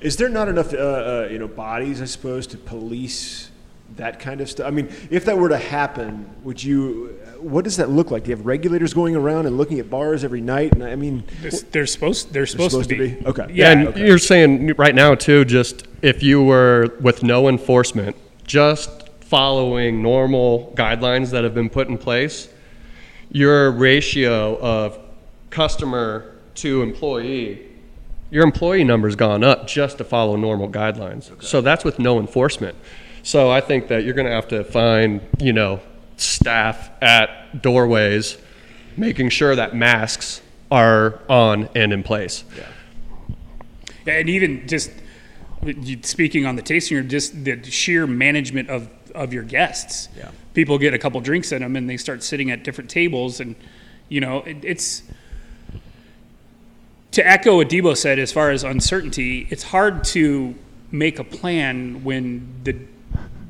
[0.00, 3.50] Is there not enough, uh, uh, you know, bodies, I suppose, to police
[3.96, 4.66] that kind of stuff?
[4.66, 7.18] I mean, if that were to happen, would you?
[7.40, 8.24] What does that look like?
[8.24, 10.72] Do you have regulators going around and looking at bars every night?
[10.72, 12.32] And I mean, This- They're supposed.
[12.32, 13.14] They're supposed, supposed to, to be.
[13.16, 13.26] be?
[13.26, 13.46] Okay.
[13.52, 13.72] Yeah.
[13.72, 14.06] and okay.
[14.06, 18.16] you're saying right now too, just if you were with no enforcement,
[18.46, 22.48] just following normal guidelines that have been put in place,
[23.36, 24.98] your ratio of
[25.50, 27.62] customer to employee,
[28.30, 31.42] your employee number's gone up just to follow normal guidelines.
[31.42, 32.78] So that's with no enforcement.
[33.22, 35.80] So I think that you're going to have to find, you know,
[36.16, 38.38] staff at doorways
[38.96, 42.42] making sure that masks are on and in place.
[42.56, 44.14] Yeah.
[44.14, 44.90] and even just
[46.00, 50.08] speaking on the tasting room, just the sheer management of of your guests.
[50.16, 50.30] Yeah.
[50.54, 53.56] People get a couple drinks in them, and they start sitting at different tables, and
[54.08, 55.02] you know it, it's.
[57.12, 60.54] To echo what Debo said, as far as uncertainty, it's hard to
[60.92, 62.76] make a plan when the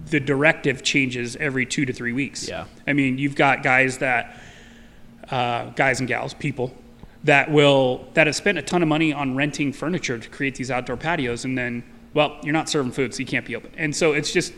[0.06, 2.48] the directive changes every two to three weeks.
[2.48, 2.66] Yeah.
[2.86, 4.40] I mean, you've got guys that
[5.30, 6.72] uh, guys and gals, people
[7.24, 10.70] that will that have spent a ton of money on renting furniture to create these
[10.70, 11.82] outdoor patios, and then
[12.14, 13.70] well, you're not serving food, so you can't be open.
[13.76, 14.54] And so it's just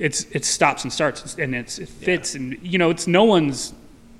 [0.00, 3.72] it's it stops and starts, and it's it fits, and you know it's no one's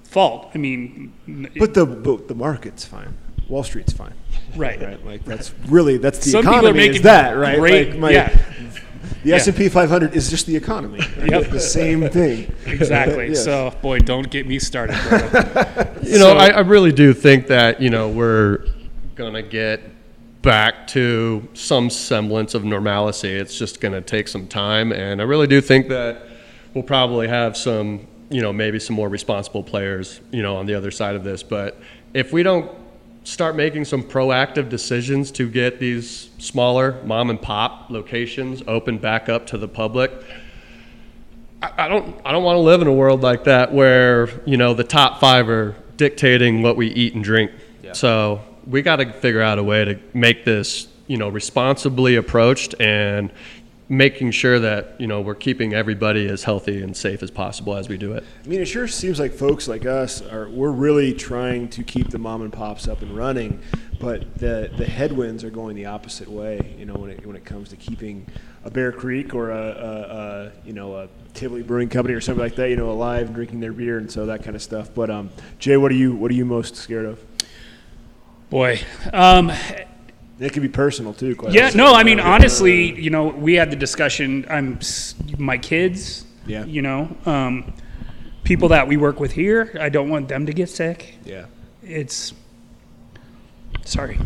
[0.04, 0.50] fault.
[0.54, 1.12] I mean,
[1.58, 3.16] but the but the market's fine.
[3.48, 4.14] Wall Street's fine.
[4.56, 4.80] right.
[4.80, 5.04] Right.
[5.04, 6.80] Like that's really that's the Some people are economy.
[6.82, 7.58] is making that right?
[7.58, 8.36] great- like my, yeah.
[9.24, 11.00] The S and P 500 is just the economy.
[11.26, 11.50] Yep.
[11.50, 12.54] the same thing.
[12.66, 13.28] Exactly.
[13.30, 13.44] Yes.
[13.44, 14.96] So, boy, don't get me started.
[15.08, 15.96] brother.
[16.02, 18.64] You know, I, I really do think that, you know, we're
[19.16, 19.82] going to get
[20.42, 23.28] back to some semblance of normalcy.
[23.28, 24.92] It's just going to take some time.
[24.92, 26.22] And I really do think that
[26.74, 30.74] we'll probably have some, you know, maybe some more responsible players, you know, on the
[30.74, 31.42] other side of this.
[31.42, 31.78] But
[32.14, 32.70] if we don't
[33.24, 39.28] start making some proactive decisions to get these smaller mom and pop locations open back
[39.28, 40.10] up to the public,
[41.62, 44.56] I I don't I don't want to live in a world like that where you
[44.56, 47.50] know the top five are dictating what we eat and drink.
[47.92, 52.74] So we got to figure out a way to make this you know responsibly approached
[52.80, 53.32] and
[53.90, 57.88] making sure that you know we're keeping everybody as healthy and safe as possible as
[57.88, 58.24] we do it.
[58.44, 62.10] I mean, it sure seems like folks like us are we're really trying to keep
[62.10, 63.60] the mom and pops up and running.
[63.98, 66.74] but the the headwinds are going the opposite way.
[66.78, 68.26] You know, when it when it comes to keeping
[68.64, 72.42] a Bear Creek or a, a, a you know a Tivoli Brewing Company or something
[72.42, 74.94] like that, you know, alive and drinking their beer and so that kind of stuff.
[74.94, 77.24] But um, Jay, what are you what are you most scared of?
[78.50, 78.80] Boy,
[79.12, 79.52] um,
[80.40, 81.36] It can be personal too.
[81.50, 81.78] Yeah, honestly.
[81.78, 84.44] no, I mean honestly, you know, we had the discussion.
[84.50, 84.80] I'm
[85.38, 86.24] my kids.
[86.46, 86.64] Yeah.
[86.64, 87.72] You know, um,
[88.42, 89.76] people that we work with here.
[89.78, 91.14] I don't want them to get sick.
[91.24, 91.46] Yeah.
[91.82, 92.32] It's
[93.84, 94.18] sorry.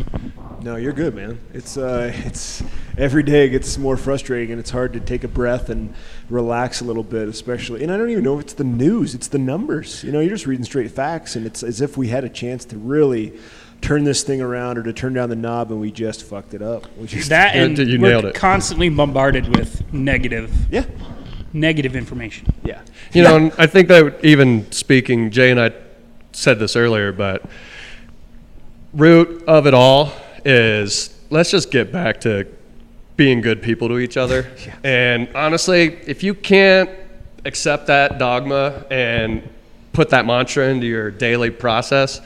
[0.61, 1.39] No, you're good, man.
[1.53, 2.63] It's uh, it's
[2.97, 5.93] every day it gets more frustrating, and it's hard to take a breath and
[6.29, 7.83] relax a little bit, especially.
[7.83, 10.03] And I don't even know if it's the news; it's the numbers.
[10.03, 12.65] You know, you're just reading straight facts, and it's as if we had a chance
[12.65, 13.33] to really
[13.85, 16.61] turn this thing around or to turn down the knob, and we just fucked it
[16.63, 16.85] up.
[16.97, 18.35] We just That Yeah, and you we're nailed it.
[18.35, 20.85] constantly bombarded with negative, yeah,
[21.53, 22.47] negative information.
[22.63, 22.81] yeah,
[23.13, 25.71] You know, and I think that even speaking, Jay and I
[26.31, 27.43] said this earlier, but
[28.93, 30.11] root of it all
[30.43, 32.47] is let's just get back to
[33.17, 34.51] being good people to each other.
[34.65, 34.75] yeah.
[34.83, 36.89] And honestly, if you can't
[37.45, 39.47] accept that dogma and
[39.93, 42.19] put that mantra into your daily process,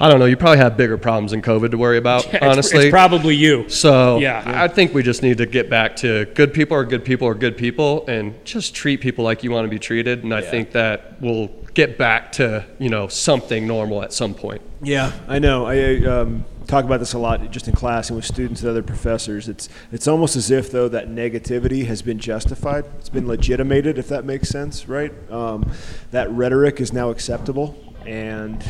[0.00, 2.86] I don't know, you probably have bigger problems than COVID to worry about, It's- honestly.
[2.86, 3.68] it's probably you.
[3.68, 4.42] So Yeah.
[4.46, 7.34] I think we just need to get back to good people are good people are
[7.34, 10.24] good people and just treat people like you want to be treated.
[10.24, 14.62] And I think that we'll get back to, you know, something normal at some point.
[14.82, 15.66] Yeah, I know.
[15.66, 18.82] I um, talk about this a lot just in class and with students and other
[18.82, 19.48] professors.
[19.48, 22.84] It's it's almost as if though that negativity has been justified.
[22.98, 25.12] It's been legitimated, if that makes sense, right?
[25.32, 25.70] Um,
[26.12, 27.76] that rhetoric is now acceptable,
[28.06, 28.64] and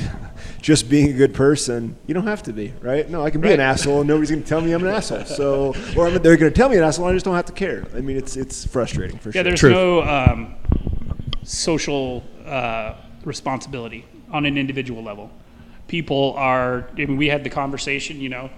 [0.63, 3.09] just being a good person, you don't have to be, right?
[3.09, 5.25] No, I can be an asshole, and nobody's going to tell me I'm an asshole.
[5.25, 7.47] So, or I'm, they're going to tell me an asshole, and I just don't have
[7.47, 7.87] to care.
[7.95, 9.39] I mean, it's it's frustrating for Yeah, sure.
[9.41, 9.73] Yeah, there's Truth.
[9.73, 10.55] no um,
[11.43, 15.31] social uh, responsibility on an individual level.
[15.89, 16.89] People are.
[16.93, 18.21] I mean, we had the conversation.
[18.21, 18.51] You know,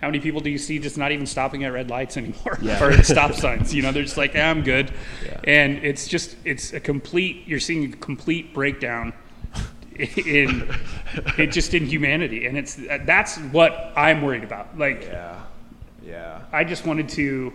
[0.00, 2.82] how many people do you see just not even stopping at red lights anymore Yeah.
[2.82, 3.74] or at stop signs?
[3.74, 4.92] You know, they're just like, "Ah, I'm good,
[5.44, 7.46] and it's just it's a complete.
[7.46, 9.12] You're seeing a complete breakdown
[9.96, 10.74] in
[11.38, 14.78] it just in humanity, and it's that's what I'm worried about.
[14.78, 15.40] Like, yeah,
[16.04, 16.42] yeah.
[16.52, 17.52] I just wanted to,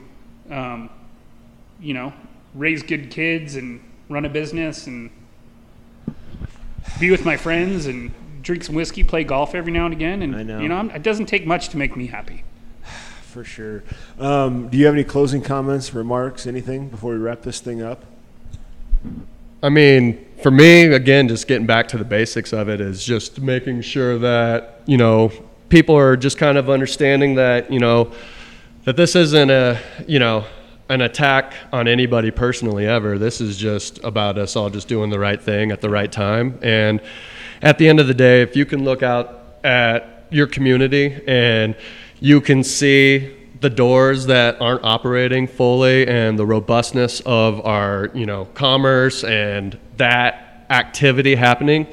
[0.50, 0.90] um,
[1.80, 2.14] you know,
[2.54, 5.10] raise good kids and run a business and
[7.00, 8.12] be with my friends and
[8.42, 10.22] drink some whiskey, play golf every now and again.
[10.22, 10.60] And I know.
[10.60, 12.44] you know, I'm- it doesn't take much to make me happy.
[13.24, 13.84] For sure.
[14.20, 18.06] Um, do you have any closing comments, remarks, anything before we wrap this thing up?
[19.64, 23.42] I mean, for me, again, just getting back to the basics of it is just
[23.42, 25.32] making sure that, you know,
[25.70, 28.12] people are just kind of understanding that, you know,
[28.84, 30.46] that this isn't a, you know,
[30.90, 33.18] an attack on anybody personally ever.
[33.18, 36.60] This is just about us all just doing the right thing at the right time.
[36.62, 37.02] And
[37.62, 41.76] at the end of the day, if you can look out at your community and
[42.20, 48.26] you can see the doors that aren't operating fully and the robustness of our, you
[48.26, 51.88] know, commerce and that activity happening,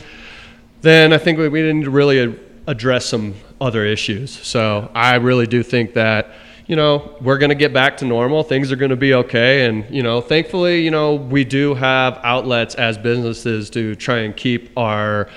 [0.81, 4.31] then I think we, we need to really address some other issues.
[4.31, 6.33] So I really do think that,
[6.67, 8.43] you know, we're going to get back to normal.
[8.43, 9.67] Things are going to be okay.
[9.67, 14.37] And, you know, thankfully, you know, we do have outlets as businesses to try and
[14.37, 15.29] keep our,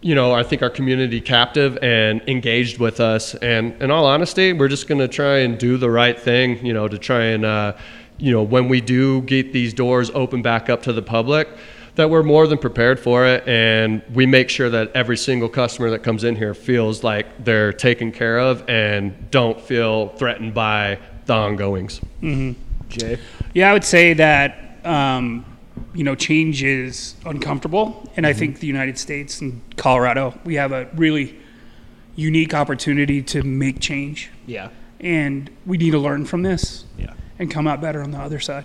[0.00, 3.34] you know, I think our community captive and engaged with us.
[3.36, 6.72] And in all honesty, we're just going to try and do the right thing, you
[6.72, 7.76] know, to try and, uh,
[8.18, 11.48] you know, when we do get these doors open back up to the public,
[11.96, 13.46] that we're more than prepared for it.
[13.48, 17.72] And we make sure that every single customer that comes in here feels like they're
[17.72, 22.00] taken care of and don't feel threatened by the ongoings.
[22.88, 23.18] Jay?
[23.54, 25.44] Yeah, I would say that um,
[25.94, 30.72] you know change is uncomfortable, and I think the United States and Colorado we have
[30.72, 31.38] a really
[32.16, 34.70] unique opportunity to make change, Yeah.
[34.98, 37.14] and we need to learn from this Yeah.
[37.38, 38.64] and come out better on the other side.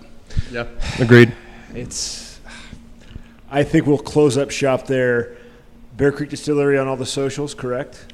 [0.50, 0.66] Yeah.
[0.98, 1.32] Agreed.
[1.74, 2.25] It's.
[3.50, 5.36] I think we'll close up shop there.
[5.96, 8.12] Bear Creek Distillery on all the socials, correct?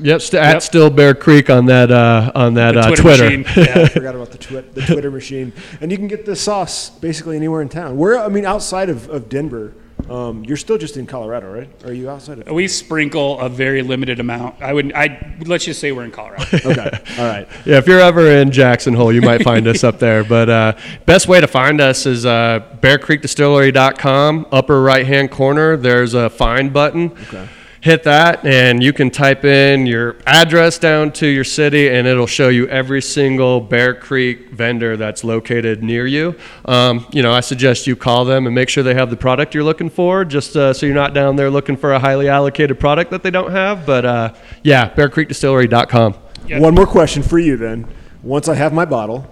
[0.00, 0.20] Yep.
[0.20, 3.60] St- At still Bear Creek on that, uh, on that The uh, Twitter Twitter.
[3.60, 5.52] Yeah, I forgot about the, twi- the Twitter machine.
[5.80, 7.96] And you can get the sauce basically anywhere in town.
[7.96, 9.72] Where, I mean, outside of, of Denver,
[10.08, 11.68] um, you're still just in Colorado, right?
[11.84, 12.48] Or are you outside of?
[12.48, 14.60] We sprinkle a very limited amount.
[14.62, 14.92] I would.
[14.92, 16.44] I let's just say we're in Colorado.
[16.64, 17.48] Okay, all right.
[17.66, 20.24] Yeah, if you're ever in Jackson Hole, you might find us up there.
[20.24, 20.72] But uh,
[21.04, 24.46] best way to find us is uh, bearcreekdistillery.com.
[24.50, 27.12] Upper right hand corner, there's a find button.
[27.28, 27.48] Okay.
[27.84, 32.26] Hit that, and you can type in your address down to your city, and it'll
[32.26, 36.34] show you every single Bear Creek vendor that's located near you.
[36.64, 39.54] Um, you know, I suggest you call them and make sure they have the product
[39.54, 42.80] you're looking for, just uh, so you're not down there looking for a highly allocated
[42.80, 43.84] product that they don't have.
[43.84, 46.14] But uh, yeah, bearcreekdistillery.com.
[46.62, 47.86] One more question for you then.
[48.22, 49.26] Once I have my bottle,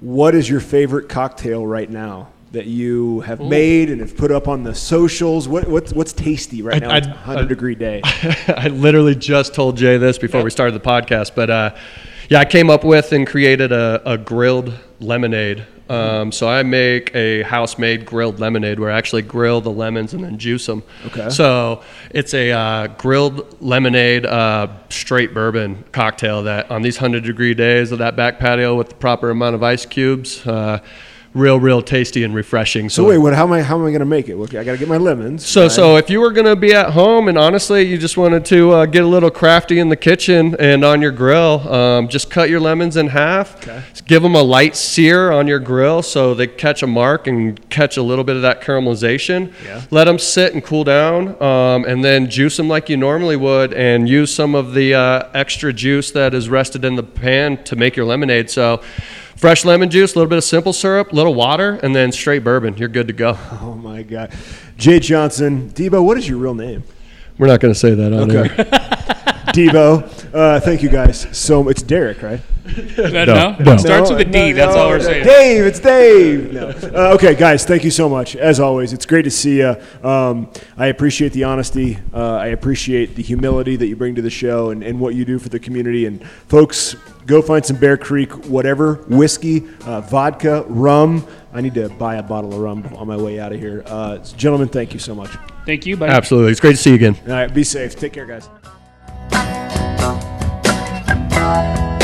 [0.00, 4.48] what is your favorite cocktail right now that you have made and have put up
[4.48, 5.46] on the socials?
[5.48, 6.96] What, what's what's tasty right I- now?
[6.96, 8.00] It's I- a hundred degree day.
[8.04, 11.74] I literally just told Jay this before we started the podcast, but uh,
[12.28, 15.66] yeah, I came up with and created a, a grilled lemonade.
[15.88, 20.22] Um, so I make a house-made grilled lemonade where I actually grill the lemons and
[20.22, 20.84] then juice them.
[21.06, 21.28] Okay.
[21.30, 27.90] So it's a uh, grilled lemonade, uh, straight bourbon cocktail that on these hundred-degree days
[27.90, 30.78] of that back patio with the proper amount of ice cubes, uh,
[31.34, 32.88] real, real tasty and refreshing.
[32.88, 33.34] So wait, what?
[33.34, 33.62] How am I?
[33.62, 34.34] How am I going to make it?
[34.34, 35.46] Okay, I got to get my lemons.
[35.46, 35.70] So, right?
[35.70, 38.86] so if you were gonna be at home and honestly you just wanted to uh,
[38.86, 42.60] get a little crafty in the kitchen and on your grill, um, just cut your
[42.60, 43.56] lemons in half.
[43.56, 43.82] Okay.
[44.06, 47.96] Give them a light sear on your grill so they catch a mark and catch
[47.96, 49.52] a little bit of that caramelization.
[49.64, 49.82] Yeah.
[49.90, 53.72] Let them sit and cool down, um, and then juice them like you normally would,
[53.72, 57.76] and use some of the uh, extra juice that is rested in the pan to
[57.76, 58.50] make your lemonade.
[58.50, 58.82] So.
[59.40, 62.44] Fresh lemon juice, a little bit of simple syrup, a little water, and then straight
[62.44, 62.76] bourbon.
[62.76, 63.38] You're good to go.
[63.62, 64.34] Oh my God,
[64.76, 66.04] Jay Johnson, Debo.
[66.04, 66.84] What is your real name?
[67.38, 68.50] We're not going to say that on Okay.
[68.50, 68.64] air.
[69.54, 70.19] Debo.
[70.32, 71.68] Uh, thank you guys so.
[71.68, 72.40] It's Derek, right?
[72.96, 73.76] No, No, no, no.
[73.76, 74.52] Starts with a D.
[74.52, 75.24] no, that's no, all we're saying.
[75.24, 76.52] Dave, it's Dave.
[76.52, 76.68] No.
[76.68, 78.36] Uh, okay, guys, thank you so much.
[78.36, 79.74] As always, it's great to see you.
[80.02, 81.98] Um, I appreciate the honesty.
[82.14, 85.24] Uh, I appreciate the humility that you bring to the show and, and what you
[85.24, 86.06] do for the community.
[86.06, 86.94] And folks,
[87.26, 91.26] go find some Bear Creek, whatever whiskey, uh, vodka, rum.
[91.52, 93.82] I need to buy a bottle of rum on my way out of here.
[93.86, 95.30] Uh, gentlemen, thank you so much.
[95.66, 96.12] Thank you, buddy.
[96.12, 96.52] Absolutely.
[96.52, 97.16] It's great to see you again.
[97.26, 97.96] All right, be safe.
[97.96, 98.48] Take care, guys.
[101.40, 101.99] Música